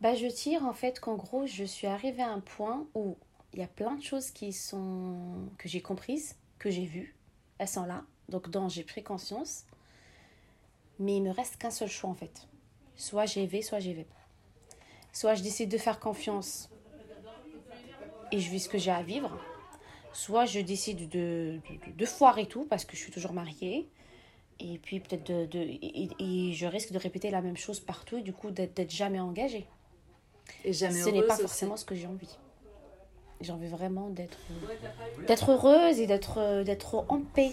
[0.00, 3.16] Bah, je tire en fait qu'en gros, je suis arrivée à un point où
[3.52, 7.16] il y a plein de choses qui sont que j'ai comprises, que j'ai vues,
[7.58, 9.64] elles sont là, donc dont j'ai pris conscience.
[11.00, 12.46] Mais il me reste qu'un seul choix en fait.
[12.96, 14.14] soit j'y vais, soit j'y vais pas.
[15.12, 16.70] Soit je décide de faire confiance
[18.30, 19.36] et je vis ce que j'ai à vivre.
[20.12, 23.88] Soit je décide de, de, de foirer tout parce que je suis toujours mariée.
[24.60, 28.22] Et puis peut-être de, de et, je risque de répéter la même chose partout et
[28.22, 29.66] du coup d'être jamais engagée.
[30.64, 32.36] Et jamais Ce n'est pas forcément ce que j'ai envie.
[33.40, 34.38] J'ai envie vraiment d'être
[35.26, 37.52] d'être heureuse et d'être d'être en paix,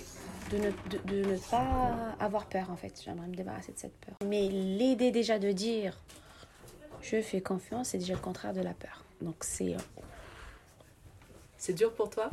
[0.52, 3.00] de ne, de, de ne pas avoir peur en fait.
[3.06, 4.16] J'aimerais me débarrasser de cette peur.
[4.26, 6.00] Mais l'idée déjà de dire
[7.02, 9.04] je fais confiance, c'est déjà le contraire de la peur.
[9.22, 9.80] Donc c'est euh,
[11.58, 12.32] C'est dur pour toi?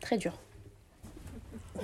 [0.00, 0.32] très dur.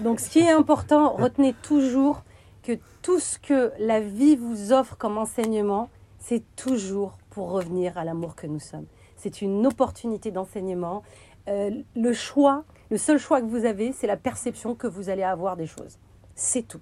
[0.01, 2.23] Donc, ce qui est important, retenez toujours
[2.63, 5.89] que tout ce que la vie vous offre comme enseignement,
[6.19, 8.87] c'est toujours pour revenir à l'amour que nous sommes.
[9.15, 11.03] C'est une opportunité d'enseignement.
[11.49, 15.23] Euh, le choix, le seul choix que vous avez, c'est la perception que vous allez
[15.23, 15.99] avoir des choses.
[16.35, 16.81] C'est tout.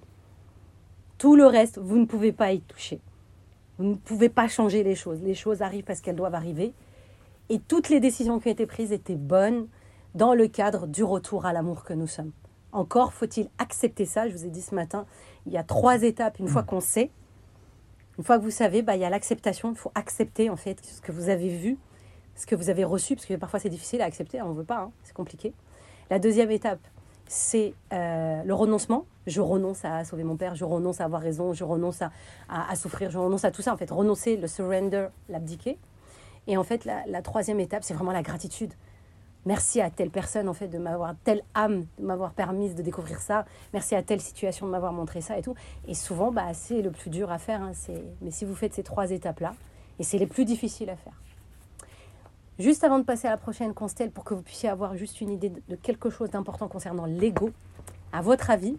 [1.17, 3.01] Tout le reste, vous ne pouvez pas y toucher.
[3.77, 5.21] Vous ne pouvez pas changer les choses.
[5.21, 6.71] Les choses arrivent parce qu'elles doivent arriver.
[7.49, 9.67] Et toutes les décisions qui ont été prises étaient bonnes
[10.13, 12.31] dans le cadre du retour à l'amour que nous sommes.
[12.71, 14.29] Encore faut-il accepter ça.
[14.29, 15.05] Je vous ai dit ce matin,
[15.47, 16.39] il y a trois étapes.
[16.39, 17.11] Une fois qu'on sait,
[18.17, 19.71] une fois que vous savez, bah, il y a l'acceptation.
[19.71, 21.77] Il faut accepter en fait ce que vous avez vu,
[22.35, 24.41] ce que vous avez reçu, parce que parfois c'est difficile à accepter.
[24.41, 25.53] On ne veut pas, hein, c'est compliqué.
[26.09, 26.79] La deuxième étape,
[27.27, 29.05] c'est euh, le renoncement.
[29.27, 32.11] Je renonce à sauver mon père, je renonce à avoir raison, je renonce à,
[32.47, 33.73] à- souffrir, je renonce à tout ça.
[33.73, 35.79] En fait, renoncer, le surrender, l'abdiquer.
[36.47, 38.71] Et en fait, la troisième étape, c'est vraiment la gratitude.
[39.45, 43.21] Merci à telle personne, en fait, de m'avoir, telle âme, de m'avoir permis de découvrir
[43.21, 43.45] ça.
[43.73, 45.53] Merci à telle situation de m'avoir montré ça et tout.
[45.87, 47.61] Et souvent, bah, c'est le plus dur à faire.
[47.61, 47.71] hein.
[48.21, 49.53] Mais si vous faites ces trois étapes-là,
[49.99, 51.13] et c'est les plus difficiles à faire.
[52.57, 55.29] Juste avant de passer à la prochaine constelle, pour que vous puissiez avoir juste une
[55.29, 57.51] idée de quelque chose d'important concernant l'ego,
[58.13, 58.77] à votre avis,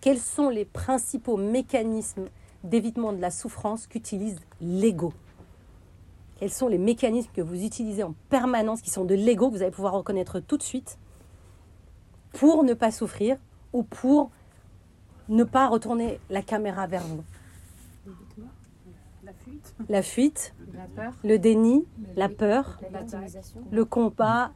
[0.00, 2.26] quels sont les principaux mécanismes
[2.62, 5.12] d'évitement de la souffrance qu'utilise l'ego?
[6.36, 9.62] Quels sont les mécanismes que vous utilisez en permanence, qui sont de l'ego, que vous
[9.62, 10.98] allez pouvoir reconnaître tout de suite,
[12.32, 13.36] pour ne pas souffrir
[13.72, 14.30] ou pour
[15.28, 17.22] ne pas retourner la caméra vers vous?
[19.24, 19.74] La fuite.
[19.88, 21.12] La fuite, La peur.
[21.24, 23.00] le déni, la peur, La
[23.70, 24.52] le combat,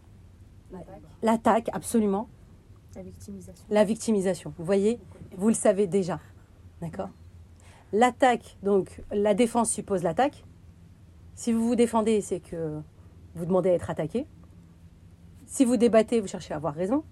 [1.22, 2.28] l'attaque, absolument,
[2.94, 3.64] La victimisation.
[3.70, 4.54] la victimisation.
[4.58, 4.98] Vous voyez,
[5.36, 6.20] vous le savez déjà.
[6.82, 7.08] D'accord?
[7.92, 10.44] L'attaque, donc la défense suppose l'attaque.
[11.38, 12.80] Si vous vous défendez, c'est que
[13.36, 14.26] vous demandez à être attaqué.
[15.46, 17.04] Si vous débattez, vous cherchez à avoir raison.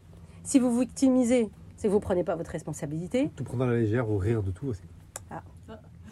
[0.43, 3.31] Si vous vous victimisez, c'est que vous ne prenez pas votre responsabilité.
[3.37, 4.83] Tout prendre à la légère ou rire de tout aussi.
[5.31, 5.43] Ah.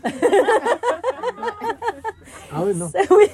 [2.56, 2.88] Ah oui, non.
[3.10, 3.26] oui.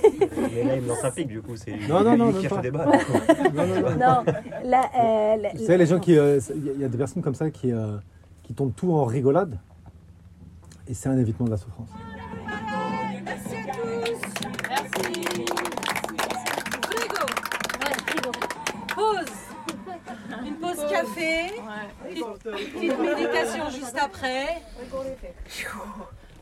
[0.54, 1.54] Mais là, il me lance un pic, du coup.
[1.54, 2.86] C'est Non, non, non, qui a fait débat.
[2.86, 3.90] Non, non, non.
[3.90, 4.24] Non,
[4.64, 6.16] la- euh, la- Vous savez, les gens qui.
[6.16, 7.98] euh, Il y, a- il y a des personnes comme ça qui, euh,
[8.42, 9.58] qui tournent tout en rigolade.
[10.88, 11.90] Et c'est un évitement de la souffrance.
[21.20, 21.52] Café.
[22.08, 22.42] Petite,
[22.74, 24.62] petite méditation juste après.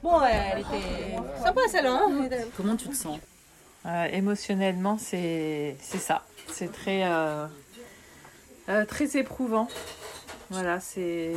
[0.02, 2.00] Bon, ouais, elle était sympa celle-là.
[2.04, 2.28] hein.
[2.56, 3.18] Comment tu te sens
[3.86, 6.22] Euh, émotionnellement, c'est c'est ça.
[6.52, 7.46] C'est très, euh,
[8.68, 9.68] euh, très éprouvant.
[10.50, 11.32] Voilà, c'est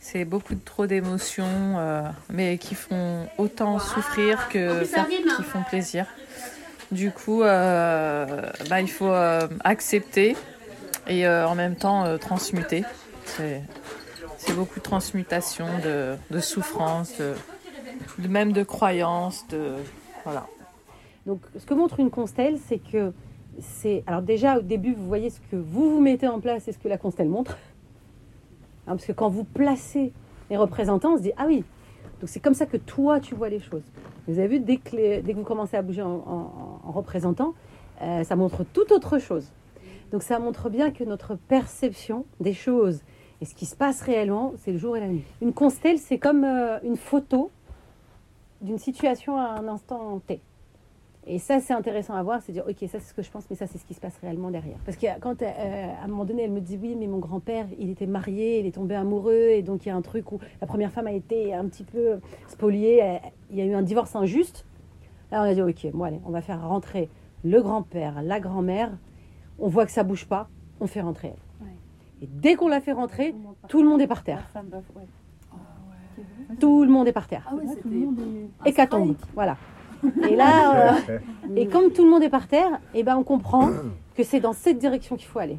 [0.00, 1.44] c'est beaucoup de trop d'émotions,
[1.78, 6.06] euh, mais qui font autant souffrir que faire- qui font plaisir.
[6.90, 10.36] Du coup, euh, bah, il faut euh, accepter
[11.08, 12.84] et euh, en même temps euh, transmuter.
[13.24, 17.20] C'est beaucoup de transmutation, de, souffrance,
[18.18, 19.74] même de croyances, de
[20.24, 20.46] voilà.
[21.26, 23.12] Donc, ce que montre une constelle, c'est que
[23.60, 24.02] c'est.
[24.06, 26.78] Alors, déjà, au début, vous voyez ce que vous vous mettez en place et ce
[26.78, 27.58] que la constelle montre.
[28.86, 30.12] Hein, parce que quand vous placez
[30.48, 31.64] les représentants, on se dit Ah oui,
[32.20, 33.82] donc c'est comme ça que toi, tu vois les choses.
[34.26, 37.54] Vous avez vu, dès que, dès que vous commencez à bouger en représentant,
[38.02, 39.50] euh, ça montre tout autre chose.
[40.12, 43.02] Donc, ça montre bien que notre perception des choses
[43.40, 45.22] et ce qui se passe réellement, c'est le jour et la nuit.
[45.40, 47.50] Une constelle, c'est comme euh, une photo
[48.60, 50.40] d'une situation à un instant T.
[51.30, 53.44] Et ça, c'est intéressant à voir, c'est dire, ok, ça c'est ce que je pense,
[53.50, 54.78] mais ça c'est ce qui se passe réellement derrière.
[54.84, 57.66] Parce que quand, euh, à un moment donné, elle me dit, oui, mais mon grand-père,
[57.78, 60.40] il était marié, il est tombé amoureux, et donc il y a un truc où
[60.60, 64.16] la première femme a été un petit peu spoliée, il y a eu un divorce
[64.16, 64.64] injuste.
[65.30, 67.10] Là, on a dit, ok, bon, allez, on va faire rentrer
[67.44, 68.90] le grand-père, la grand-mère,
[69.58, 70.48] on voit que ça bouge pas,
[70.80, 71.66] on fait rentrer elle.
[72.20, 73.34] Et dès qu'on la fait rentrer,
[73.68, 74.42] tout le monde est par terre.
[76.58, 77.48] Tout le monde est par terre.
[77.48, 77.54] Ah.
[78.66, 79.56] Hécatombe, voilà.
[80.28, 81.18] Et là, euh,
[81.56, 83.70] et comme tout le monde est par terre, et ben on comprend
[84.16, 85.58] que c'est dans cette direction qu'il faut aller.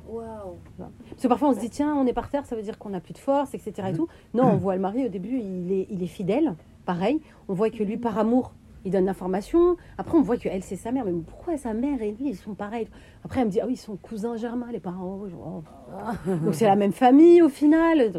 [0.77, 2.89] Parce que parfois on se dit tiens, on est par terre, ça veut dire qu'on
[2.89, 3.89] n'a plus de force, etc.
[3.89, 4.07] Et tout.
[4.33, 6.55] Non, on voit le mari au début, il est, il est fidèle.
[6.85, 7.21] pareil.
[7.47, 8.53] On voit que lui, par amour,
[8.85, 9.77] il donne l'information.
[9.97, 11.05] Après, on voit qu'elle, c'est sa mère.
[11.05, 12.87] Mais pourquoi sa mère et lui, ils sont pareils?
[13.23, 15.19] Après, elle me dit, ah oui, ils sont cousins germains, les parents.
[15.23, 15.63] Oh,
[15.93, 16.13] ah.
[16.43, 18.11] Donc, c'est la même famille au final.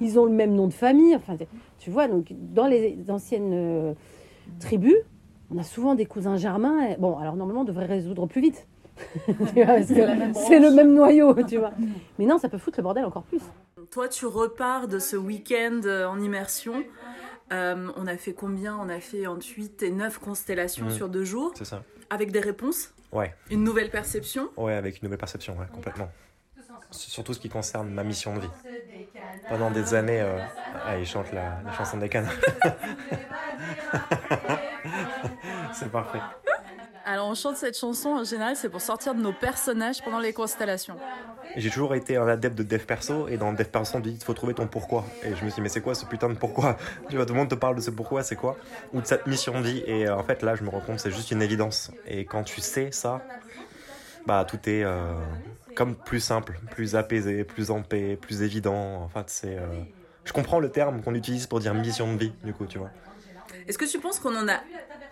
[0.00, 1.14] Ils ont le même nom de famille.
[1.16, 1.36] Enfin,
[1.78, 3.94] tu vois, donc, dans les anciennes euh,
[4.60, 4.96] tribus,
[5.52, 6.94] on a souvent des cousins germains.
[6.98, 8.66] Bon, alors, normalement, on devrait résoudre plus vite.
[9.26, 11.72] C'est le même noyau, tu vois.
[12.18, 13.40] Mais non, ça peut foutre le bordel encore plus.
[13.90, 16.74] Toi, tu repars de ce week-end euh, en immersion.
[17.52, 18.76] Euh, on a fait combien?
[18.76, 20.92] On a fait entre 8 et 9 constellations Mhm.
[20.92, 21.52] sur deux jours.
[21.56, 21.82] C'est ça.
[22.10, 22.94] Avec des réponses?
[23.12, 23.34] Ouais.
[23.50, 24.50] Une nouvelle perception?
[24.56, 26.10] Ouais, avec une nouvelle perception, ouais, complètement.
[26.92, 28.50] Surtout ce qui concerne ma mission de vie.
[29.48, 30.38] Pendant des années, euh,
[30.86, 32.28] ah, il chante la, la chanson des cannes.
[35.72, 36.20] c'est parfait.
[37.10, 40.32] Alors, on chante cette chanson en général, c'est pour sortir de nos personnages pendant les
[40.32, 40.94] constellations.
[41.56, 44.22] J'ai toujours été un adepte de dev perso, et dans dev perso, on dit il
[44.24, 45.04] faut trouver ton pourquoi.
[45.24, 46.76] Et je me suis dit, mais c'est quoi ce putain de pourquoi?
[47.10, 48.56] Tu vois, tout le monde te parle de ce pourquoi, c'est quoi?
[48.92, 49.82] Ou de cette mission de vie.
[49.86, 51.90] Et euh, en fait, là, je me rends compte, c'est juste une évidence.
[52.06, 53.20] Et quand tu sais ça,
[54.26, 55.12] bah, tout est euh,
[55.74, 59.02] comme plus simple, plus apaisé, plus en paix, plus évident.
[59.02, 59.56] En fait, c'est.
[59.58, 59.66] euh,
[60.24, 62.90] Je comprends le terme qu'on utilise pour dire mission de vie, du coup, tu vois.
[63.66, 64.60] Est-ce que tu penses qu'on en a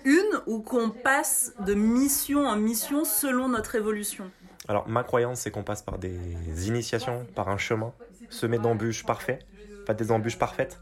[0.05, 4.31] une ou qu'on passe de mission en mission selon notre évolution
[4.69, 7.93] Alors, ma croyance, c'est qu'on passe par des initiations, par un chemin,
[8.31, 9.45] semé d'embûches parfaits,
[9.87, 10.79] pas des embûches parfaites,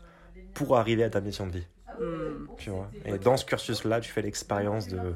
[0.54, 1.66] pour arriver à ta mission de vie.
[2.00, 2.46] Hmm.
[2.58, 5.14] Tu vois Et dans ce cursus-là, tu fais l'expérience de,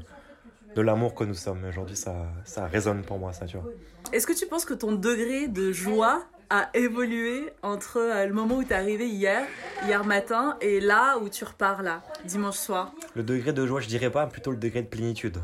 [0.75, 1.65] de l'amour que nous sommes.
[1.69, 2.15] Aujourd'hui, ça,
[2.45, 3.71] ça résonne pour moi, ça, tu vois.
[4.13, 8.57] Est-ce que tu penses que ton degré de joie a évolué entre euh, le moment
[8.57, 9.47] où tu es arrivé hier,
[9.87, 12.93] hier matin, et là où tu repars là, dimanche soir?
[13.15, 15.39] Le degré de joie, je dirais pas, plutôt le degré de plénitude.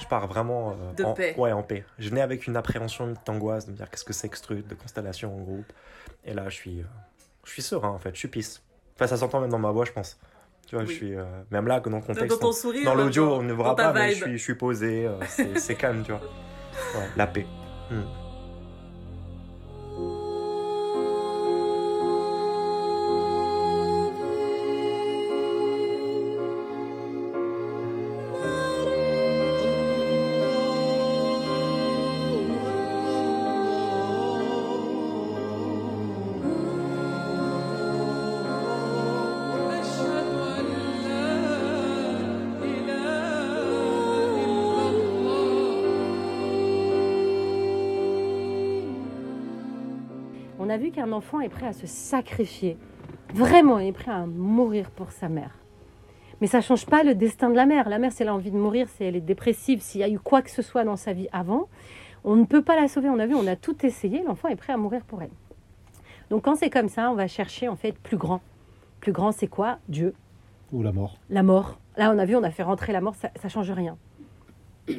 [0.00, 1.34] Je pars vraiment euh, De en, paix.
[1.38, 1.84] Ouais, en paix.
[1.98, 4.42] Je venais avec une appréhension, une angoisse de me dire qu'est-ce que c'est que ce
[4.42, 5.72] truc de constellation en groupe.
[6.24, 6.84] Et là, je suis, euh,
[7.44, 8.60] je suis serein en fait, je suis pisse.
[8.96, 10.18] Enfin, ça s'entend même dans ma voix, je pense.
[10.70, 13.34] Tu vois, je suis euh, même là, dans le contexte, dans ton sourire, dans l'audio,
[13.34, 15.18] on ne verra pas, mais je suis, je suis posé, euh,
[15.56, 16.20] c'est calme, tu vois.
[16.94, 17.44] Ouais, la paix.
[17.90, 18.02] Hmm.
[50.90, 52.76] Vu qu'un enfant est prêt à se sacrifier.
[53.32, 55.56] Vraiment, il est prêt à mourir pour sa mère.
[56.40, 57.88] Mais ça ne change pas le destin de la mère.
[57.88, 60.08] La mère, si elle a envie de mourir, si elle est dépressive, s'il y a
[60.08, 61.68] eu quoi que ce soit dans sa vie avant,
[62.24, 63.08] on ne peut pas la sauver.
[63.08, 65.30] On a vu, on a tout essayé, l'enfant est prêt à mourir pour elle.
[66.30, 68.40] Donc quand c'est comme ça, on va chercher en fait plus grand.
[69.00, 69.78] Plus grand, c'est quoi?
[69.88, 70.14] Dieu,
[70.72, 71.18] Ou la mort.
[71.28, 71.78] la mort.
[71.96, 73.96] Là, on a vu, on a fait rentrer la mort, ça ne change rien.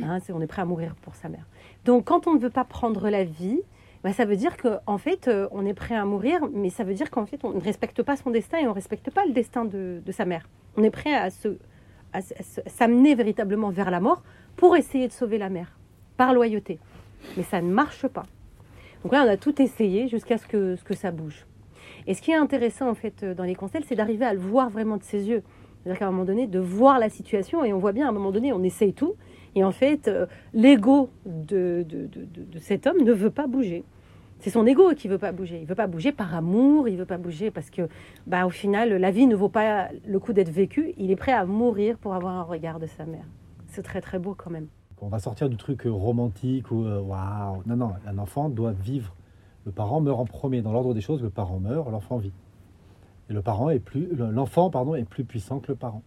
[0.04, 1.46] Hein, on est prêt à mourir pour sa mère.
[1.86, 3.62] Donc, quand on ne veut pas prendre la vie,
[4.04, 6.84] bah, ça veut dire qu'en en fait, euh, on est prêt à mourir, mais ça
[6.84, 9.26] veut dire qu'en fait, on ne respecte pas son destin et on ne respecte pas
[9.26, 10.50] le destin de, de sa mère.
[10.78, 11.58] On est prêt à se-
[12.14, 12.20] à
[12.68, 14.22] s'amener véritablement vers la mort
[14.58, 15.78] pour essayer de sauver la mère,
[16.18, 16.78] par loyauté.
[17.38, 18.26] Mais ça ne marche pas.
[19.04, 21.46] Donc là, on a tout essayé jusqu'à ce que, ce que ça bouge.
[22.08, 24.40] Et ce qui est intéressant en fait euh, dans les constelles, c'est d'arriver à le
[24.40, 25.44] voir vraiment de ses yeux.
[25.84, 28.12] C'est-à-dire qu'à un moment donné, de voir la situation, et on voit bien à un
[28.12, 29.16] moment donné, on essaye tout,
[29.56, 33.84] et en fait, euh, l'ego de, de, de- cet homme ne veut pas bouger.
[34.40, 35.60] C'est son ego qui veut pas bouger.
[35.62, 37.88] Il veut pas bouger par amour, il veut pas bouger parce que,
[38.26, 40.94] bah, au final, la vie ne vaut pas le coup d'être vécue.
[40.98, 43.26] Il est prêt à mourir pour avoir un regard de sa mère.
[43.68, 44.68] C'est très très beau quand même.
[45.00, 47.62] On va sortir du truc euh, romantique ou euh, waouh.
[47.68, 49.16] Non, non, un enfant doit vivre.
[49.66, 50.62] Le parent meurt en premier.
[50.64, 52.32] Dans l'ordre des choses, le parent meurt, l'enfant vit.
[53.30, 56.02] Et le parent est plus, le- l'enfant pardon est plus puissant que le parent.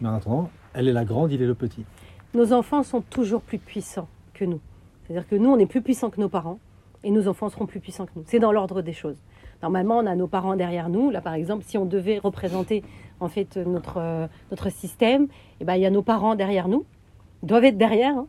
[0.00, 1.84] Mais en attendant, elle est la grande, il est le petit.
[2.34, 4.60] Nos enfants sont toujours plus puissants que nous.
[5.04, 6.58] C'est-à-dire que nous, on est plus puissants que nos parents,
[7.02, 8.24] et nos enfants seront plus puissants que nous.
[8.26, 9.16] C'est dans l'ordre des choses.
[9.62, 11.10] Normalement, on a nos parents derrière nous.
[11.10, 12.82] Là, par exemple, si on devait représenter
[13.18, 15.28] en fait notre, euh, notre système,
[15.60, 16.84] eh ben, il y a nos parents derrière nous.
[17.42, 18.16] Ils doivent être derrière.
[18.16, 18.26] hein.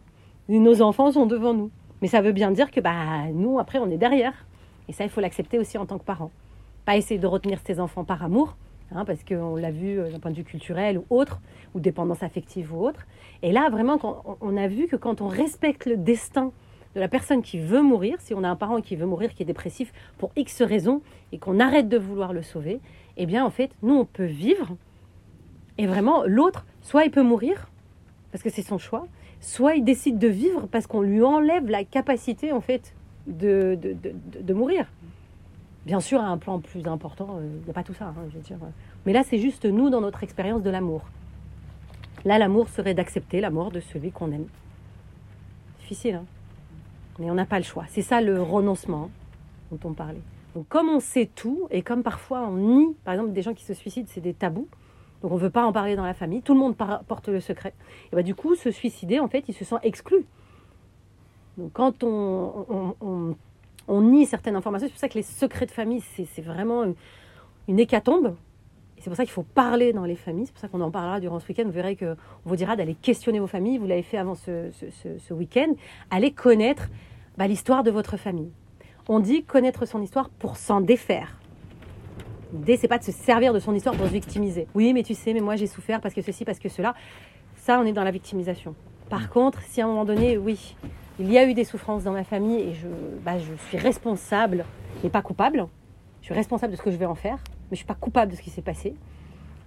[0.49, 1.69] Nos enfants sont devant nous.
[2.01, 4.33] Mais ça veut bien dire que bah, nous, après, on est derrière.
[4.89, 6.31] Et ça, il faut l'accepter aussi en tant que parent.
[6.85, 8.55] Pas essayer de retenir ses enfants par amour,
[8.93, 11.41] hein, parce qu'on l'a vu euh, d'un point de vue culturel ou autre,
[11.73, 13.05] ou dépendance affective ou autre.
[13.41, 13.99] Et là, vraiment,
[14.41, 16.51] on- a vu que quand on respecte le destin
[16.95, 19.43] de la personne qui veut mourir, si on a un parent qui veut mourir, qui
[19.43, 22.79] est dépressif pour X raisons, et qu'on arrête de vouloir le sauver,
[23.17, 24.75] eh bien, en fait, nous, on peut vivre.
[25.77, 27.69] Et vraiment, l'autre, soit il peut mourir,
[28.31, 29.07] parce que c'est son choix,
[29.39, 32.93] soit il décide de vivre parce qu'on lui enlève la capacité, en fait,
[33.25, 33.95] de- de-
[34.41, 34.85] de mourir.
[35.85, 38.37] Bien sûr, à un plan plus important, il n'y a pas tout ça, hein, je
[38.37, 38.57] veux dire.
[39.05, 41.01] Mais là, c'est juste nous dans notre expérience de l'amour.
[42.23, 44.45] Là, l'amour serait d'accepter la mort de celui qu'on aime.
[45.79, 46.25] Difficile, hein
[47.21, 47.85] mais on n'a pas le choix.
[47.87, 49.11] C'est ça le renoncement
[49.71, 50.21] dont on parlait.
[50.55, 53.63] Donc comme on sait tout, et comme parfois on nie, par exemple des gens qui
[53.63, 54.67] se suicident, c'est des tabous,
[55.21, 57.39] donc on ne veut pas en parler dans la famille, tout le monde porte le
[57.39, 57.73] secret,
[58.11, 60.25] et bah, du coup, se suicider, en fait, il se sent exclu.
[61.57, 63.35] Donc quand on,
[63.89, 66.83] nie certaines informations, c'est pour ça que les secrets de famille, c'est vraiment
[67.67, 68.35] une, hécatombe.
[68.97, 70.45] C'est pour ça qu'il faut parler dans les familles.
[70.45, 71.63] C'est pour ça qu'on en parlera durant ce week-end.
[71.65, 72.15] Vous verrez qu'on
[72.45, 73.79] vous dira d'aller questionner vos familles.
[73.79, 75.73] Vous l'avez fait avant ce, ce, week-end.
[76.11, 76.87] Allez connaître
[77.35, 78.51] bah, l'histoire de votre famille.
[79.09, 81.39] On dit connaître son histoire pour s'en défaire.
[82.53, 84.67] L'idée, c'est pas de se servir de son histoire pour se victimiser.
[84.75, 86.93] Oui, mais tu sais, mais moi j'ai souffert parce que ceci, parce que cela.
[87.55, 88.75] Ça, on est dans la victimisation.
[89.09, 90.75] Par contre, si à un moment donné, oui,
[91.19, 92.87] il y a eu des souffrances dans ma famille et je,
[93.23, 94.65] bah, je suis responsable,
[95.03, 95.67] mais pas coupable.
[96.21, 97.95] Je suis responsable de ce que je vais en faire, mais je ne suis pas
[97.95, 98.95] coupable de ce qui s'est passé.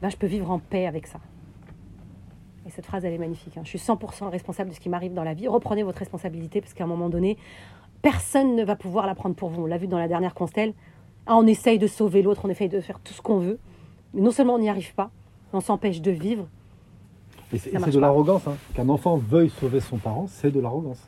[0.02, 1.18] Ben, je peux vivre en paix avec ça.
[2.66, 3.56] Et cette phrase, elle est magnifique.
[3.56, 3.62] Hein.
[3.64, 5.48] Je suis 100% responsable de ce qui m'arrive dans la vie.
[5.48, 7.36] Reprenez votre responsabilité parce qu'à un moment donné,
[8.00, 9.62] personne ne va pouvoir la prendre pour vous.
[9.62, 10.72] On l'a vu dans la dernière constelle.
[11.26, 13.58] Ah, on essaye de sauver l'autre, on essaye de faire tout ce qu'on veut.
[14.14, 15.10] Mais non seulement on n'y arrive pas,
[15.52, 16.46] on s'empêche de vivre.
[17.52, 18.46] Et c'est de l'arrogance.
[18.46, 18.56] Hein.
[18.74, 21.06] Qu'un enfant veuille sauver son parent, c'est de l'arrogance.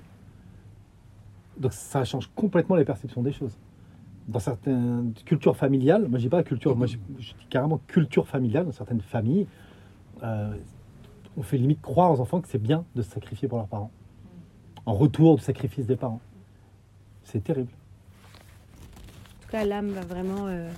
[1.58, 3.58] Donc ça change complètement les perceptions des choses.
[4.28, 8.66] Dans certaines cultures familiales, moi je dis pas culture, moi je, dis carrément culture familiale,
[8.66, 9.46] dans certaines familles,
[10.22, 10.54] euh,
[11.36, 13.90] on fait limite croire aux enfants que c'est bien de se sacrifier pour leurs parents.
[14.84, 16.20] En retour du sacrifice des parents.
[17.24, 17.70] C'est terrible.
[19.38, 20.68] En tout cas, l'âme va vraiment euh,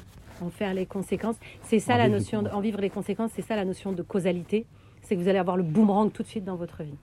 [0.42, 1.36] en faire les conséquences.
[1.62, 4.66] C'est ça la notion, de, en vivre les conséquences, c'est ça la notion de causalité.
[5.02, 6.98] C'est que vous allez avoir le boomerang tout de suite dans votre vie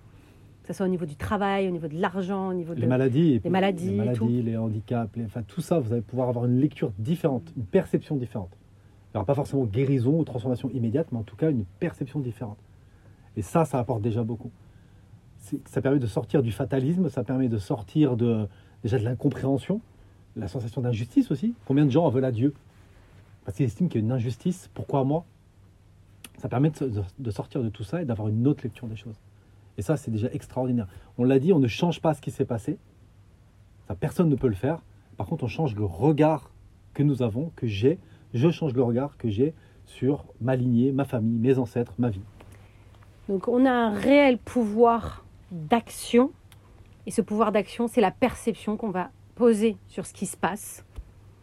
[0.66, 3.40] que ce soit au niveau du travail, au niveau de l'argent, au niveau les maladies,
[3.44, 6.92] les maladies, les, maladies, les handicaps, enfin tout ça, vous allez pouvoir avoir une lecture
[6.98, 8.50] différente, une perception différente.
[8.52, 12.20] Il n'y aura pas forcément guérison ou transformation immédiate, mais en tout cas une perception
[12.20, 12.58] différente.
[13.38, 14.50] Et ça, ça apporte déjà beaucoup.
[15.66, 18.48] Ça permet de sortir du fatalisme, ça permet de sortir de,
[18.82, 19.82] déjà de l'incompréhension,
[20.36, 21.54] la sensation d'injustice aussi.
[21.66, 22.56] Combien de gens en veulent à Dieu?
[23.46, 24.72] Parce qu'ils estiment qu'il y a une injustice.
[24.74, 25.26] Pourquoi moi?
[26.40, 26.72] Ça permet
[27.20, 29.20] de sortir de tout ça et d'avoir une autre lecture des choses.
[29.78, 30.88] Et ça, c'est déjà extraordinaire.
[31.18, 32.78] On l'a dit, on ne change pas ce qui s'est passé.
[33.88, 34.82] Ça, personne ne peut le faire.
[35.18, 36.52] Par contre, on change le regard
[36.94, 38.00] que nous avons, que j'ai.
[38.34, 39.54] Je change le regard que j'ai
[39.86, 42.22] sur ma lignée, ma famille, mes ancêtres, ma vie.
[43.30, 46.32] Donc on a un réel pouvoir d'action.
[47.06, 50.84] Et ce pouvoir d'action, c'est la perception qu'on va poser sur ce qui se passe.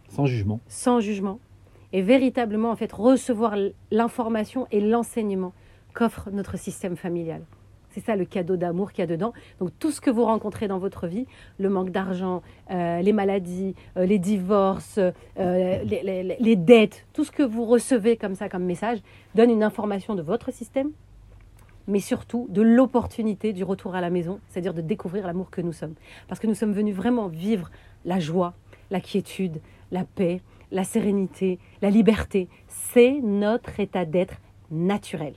[0.09, 0.61] Sans jugement.
[0.67, 1.39] Sans jugement.
[1.93, 3.55] Et véritablement, en fait, recevoir
[3.91, 5.53] l'information et l'enseignement
[5.95, 7.43] qu'offre notre système familial.
[7.93, 9.33] C'est ça le cadeau d'amour qu'il y a dedans.
[9.61, 11.27] Donc tout ce que vous rencontrez dans votre vie,
[11.59, 17.31] le manque d'argent, euh, les maladies, euh, les divorces, euh, les, les, dettes, tout ce
[17.31, 18.99] que vous recevez comme ça comme message,
[19.35, 20.91] donne une information de votre système,
[21.87, 25.73] mais surtout de l'opportunité du retour à la maison, c'est-à-dire de découvrir l'amour que nous
[25.73, 25.95] sommes.
[26.29, 27.71] Parce que nous sommes venus vraiment vivre
[28.05, 28.55] la joie,
[28.91, 30.41] la quiétude, la paix,
[30.71, 32.49] la sérénité, la liberté.
[32.69, 34.37] C'est notre état d'être
[34.71, 35.35] naturel.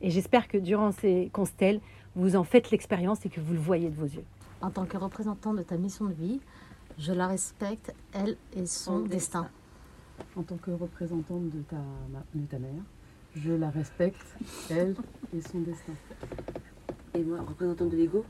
[0.00, 1.80] Et j'espère que durant ces constelles,
[2.14, 4.24] vous en faites l'expérience et que vous le voyez de vos yeux.
[4.60, 6.40] En tant que représentant de ta mission de vie,
[6.98, 9.48] je la respecte, elle et son destin.
[10.36, 11.76] En tant que représentante de ta,
[12.34, 12.82] de ta mère,
[13.36, 14.36] je la respecte,
[14.70, 14.96] elle
[15.36, 15.92] et son destin.
[17.14, 18.24] Et moi, représentante de l'ego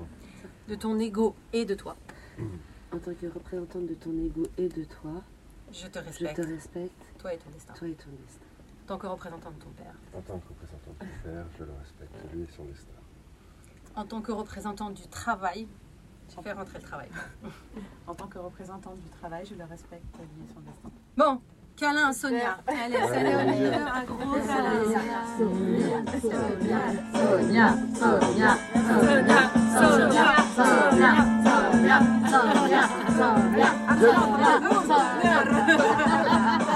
[0.69, 1.97] De ton ego et de toi.
[2.93, 5.23] En tant que représentante de ton ego et de toi,
[5.73, 6.37] je te respecte.
[6.37, 7.05] Je te respecte.
[7.19, 7.73] Toi et ton destin.
[7.75, 8.48] Toi et ton destin.
[8.89, 9.93] En tant que représentant de ton père.
[10.17, 12.89] En tant que représentant de ton père, je le respecte, lui et son destin.
[13.95, 15.69] En tant que représentant du travail,
[16.35, 17.11] je fais rentrer le travail.
[18.07, 20.91] en tant que représentante du travail, je le respecte, lui et son destin.
[21.19, 21.39] Bon,
[21.77, 22.57] câlin Sonia.
[22.67, 23.35] Allez, salut
[23.75, 24.83] un gros câlin.
[25.37, 25.61] Sonia,
[26.17, 26.81] Sonia,
[27.13, 28.57] Sonia, Sonia,
[28.89, 29.41] Sonia,
[29.77, 31.13] Sonia, Sonia,
[32.65, 32.83] Sonia,
[33.19, 34.49] Sonia,
[34.81, 36.68] Sonia,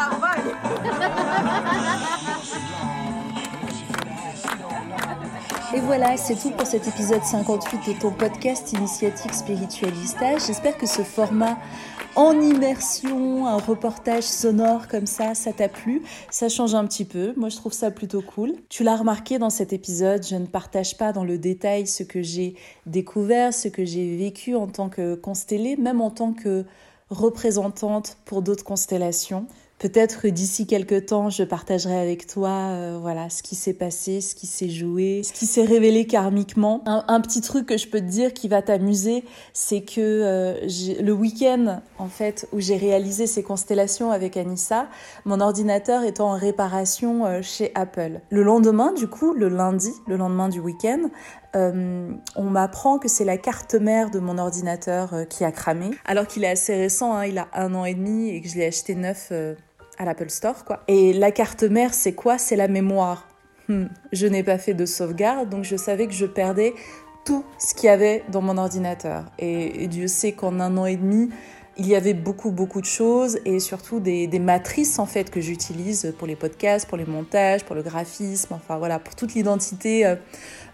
[5.74, 10.36] Et voilà, c'est tout pour cet épisode 58 de ton podcast Initiatique Spiritualista.
[10.36, 11.56] J'espère que ce format
[12.14, 16.02] en immersion, un reportage sonore comme ça, ça t'a plu.
[16.30, 17.32] Ça change un petit peu.
[17.38, 18.52] Moi, je trouve ça plutôt cool.
[18.68, 22.20] Tu l'as remarqué dans cet épisode, je ne partage pas dans le détail ce que
[22.20, 22.54] j'ai
[22.84, 26.66] découvert, ce que j'ai vécu en tant que constellée, même en tant que
[27.08, 29.46] représentante pour d'autres constellations
[29.82, 34.36] Peut-être d'ici quelques temps, je partagerai avec toi, euh, voilà, ce qui s'est passé, ce
[34.36, 36.84] qui s'est joué, ce qui s'est révélé karmiquement.
[36.86, 40.68] Un, petit truc que je peux te dire qui va t'amuser, c'est que euh,
[41.02, 44.86] le week-end, en fait, où j'ai réalisé ces constellations avec Anissa,
[45.24, 48.20] mon ordinateur est en réparation euh, chez Apple.
[48.30, 51.10] Le lendemain, du coup, le lundi, le lendemain du week-end,
[51.54, 56.44] on m'apprend que c'est la carte mère de mon ordinateur qui a cramé, alors qu'il
[56.44, 58.94] est assez récent, hein, il a un an et demi et que je l'ai acheté
[58.94, 59.30] neuf
[60.02, 60.64] à l'Apple Store.
[60.64, 60.80] Quoi.
[60.88, 62.38] Et la carte mère, c'est quoi?
[62.38, 63.28] C'est la mémoire.
[63.68, 63.86] Hmm.
[64.12, 66.74] Je n'ai pas fait de sauvegarde, donc je savais que je perdais
[67.24, 69.24] tout ce qu'il y avait dans mon ordinateur.
[69.38, 71.30] Et, Dieu sait qu'en un an et demi,
[71.78, 75.40] il y avait beaucoup beaucoup de choses et surtout des, des matrices en fait que
[75.40, 80.04] j'utilise pour les podcasts, pour les montages, pour le graphisme, enfin voilà, pour toute l'identité
[80.04, 80.16] euh,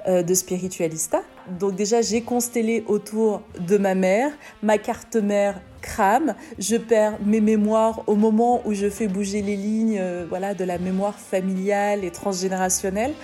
[0.09, 1.23] euh, de spiritualista.
[1.61, 7.41] Donc déjà j'ai constellé autour de ma mère, ma carte mère crame, je perds mes
[7.41, 12.05] mémoires au moment où je fais bouger les lignes euh, voilà de la mémoire familiale
[12.05, 13.15] et transgénérationnelle.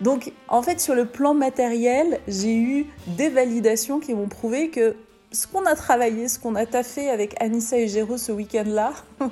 [0.00, 4.96] Donc en fait sur le plan matériel, j'ai eu des validations qui m'ont prouvé que
[5.32, 8.92] ce qu'on a travaillé, ce qu'on a taffé avec Anissa et Géraud ce week-end-là,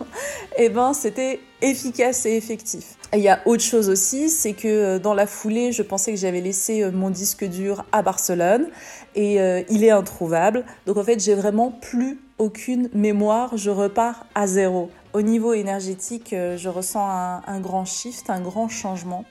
[0.59, 2.95] eh ben, c'était efficace et effectif.
[3.13, 6.19] Il y a autre chose aussi, c'est que euh, dans la foulée, je pensais que
[6.19, 8.69] j'avais laissé euh, mon disque dur à Barcelone
[9.17, 10.65] et il est introuvable.
[10.87, 14.91] Donc en fait, j'ai vraiment plus aucune mémoire, je repars à zéro.
[15.13, 17.07] Au niveau énergétique, je ressens
[17.47, 19.25] un, grand shift, un grand changement.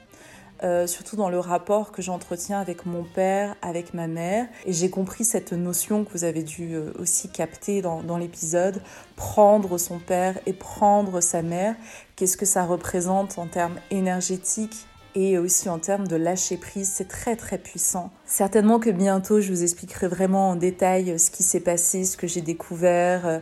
[0.64, 4.48] Euh, surtout dans le rapport que j'entretiens avec mon père, avec ma mère.
[4.66, 8.82] Et j'ai compris cette notion que vous avez dû euh, aussi capter dans l'épisode,
[9.16, 11.76] prendre son père et prendre sa mère.
[12.16, 14.88] Qu'est-ce que ça représente en termes énergétiques
[15.20, 18.12] et aussi en termes de lâcher prise, c'est très très puissant.
[18.28, 22.28] Certainement que bientôt je vous expliquerai vraiment en détail ce qui s'est passé, ce que
[22.28, 23.40] j'ai découvert, euh,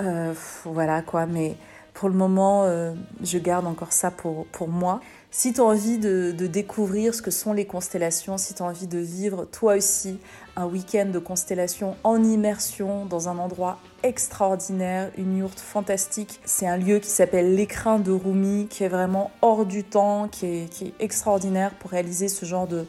[0.00, 0.32] euh,
[0.64, 1.56] voilà quoi, mais
[1.94, 2.92] pour le moment euh,
[3.24, 5.00] je garde encore ça pour moi.
[5.36, 8.86] Si tu as envie de, découvrir ce que sont les constellations, si tu as envie
[8.86, 10.20] de vivre toi aussi
[10.54, 16.76] un week-end de constellation en immersion dans un endroit extraordinaire, une yourte fantastique, c'est un
[16.76, 21.74] lieu qui s'appelle l'écrin de Rumi, qui est vraiment hors du temps, qui est, extraordinaire
[21.80, 22.86] pour réaliser ce genre de,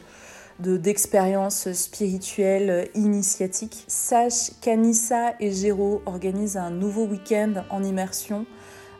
[0.60, 3.84] d'expériences spirituelles initiatiques.
[3.88, 8.46] Sache qu'Anissa et Géraud organisent un nouveau week-end en immersion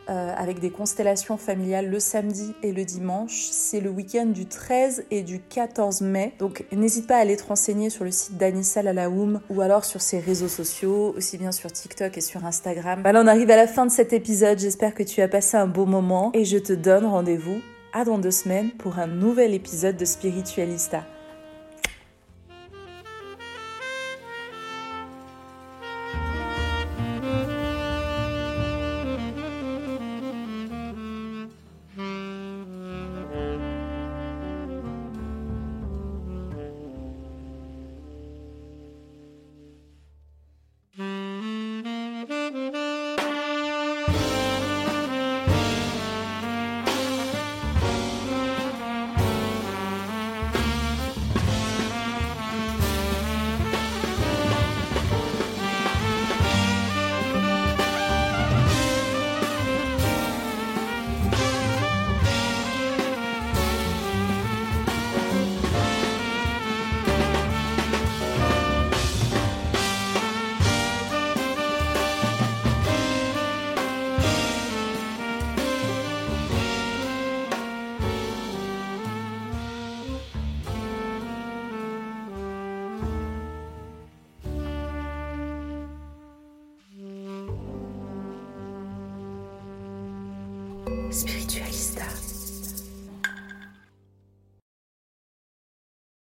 [0.09, 3.49] euh, avec des constellations familiales le samedi et le dimanche.
[3.51, 6.33] C'est le week-end du 13 et du 14 mai.
[6.39, 10.01] Donc n'hésite pas à aller te renseigner sur le site d'Anissa Lalaoum ou alors sur
[10.01, 13.01] ses réseaux sociaux, aussi bien sur TikTok et sur Instagram.
[13.03, 14.59] Voilà, on arrive à la fin de cet épisode.
[14.59, 17.61] J'espère que tu as passé un beau moment et je te donne rendez-vous
[17.93, 20.47] à dans deux semaines pour un nouvel épisode de Spiritualista.
[20.47, 21.16] Spiritualista.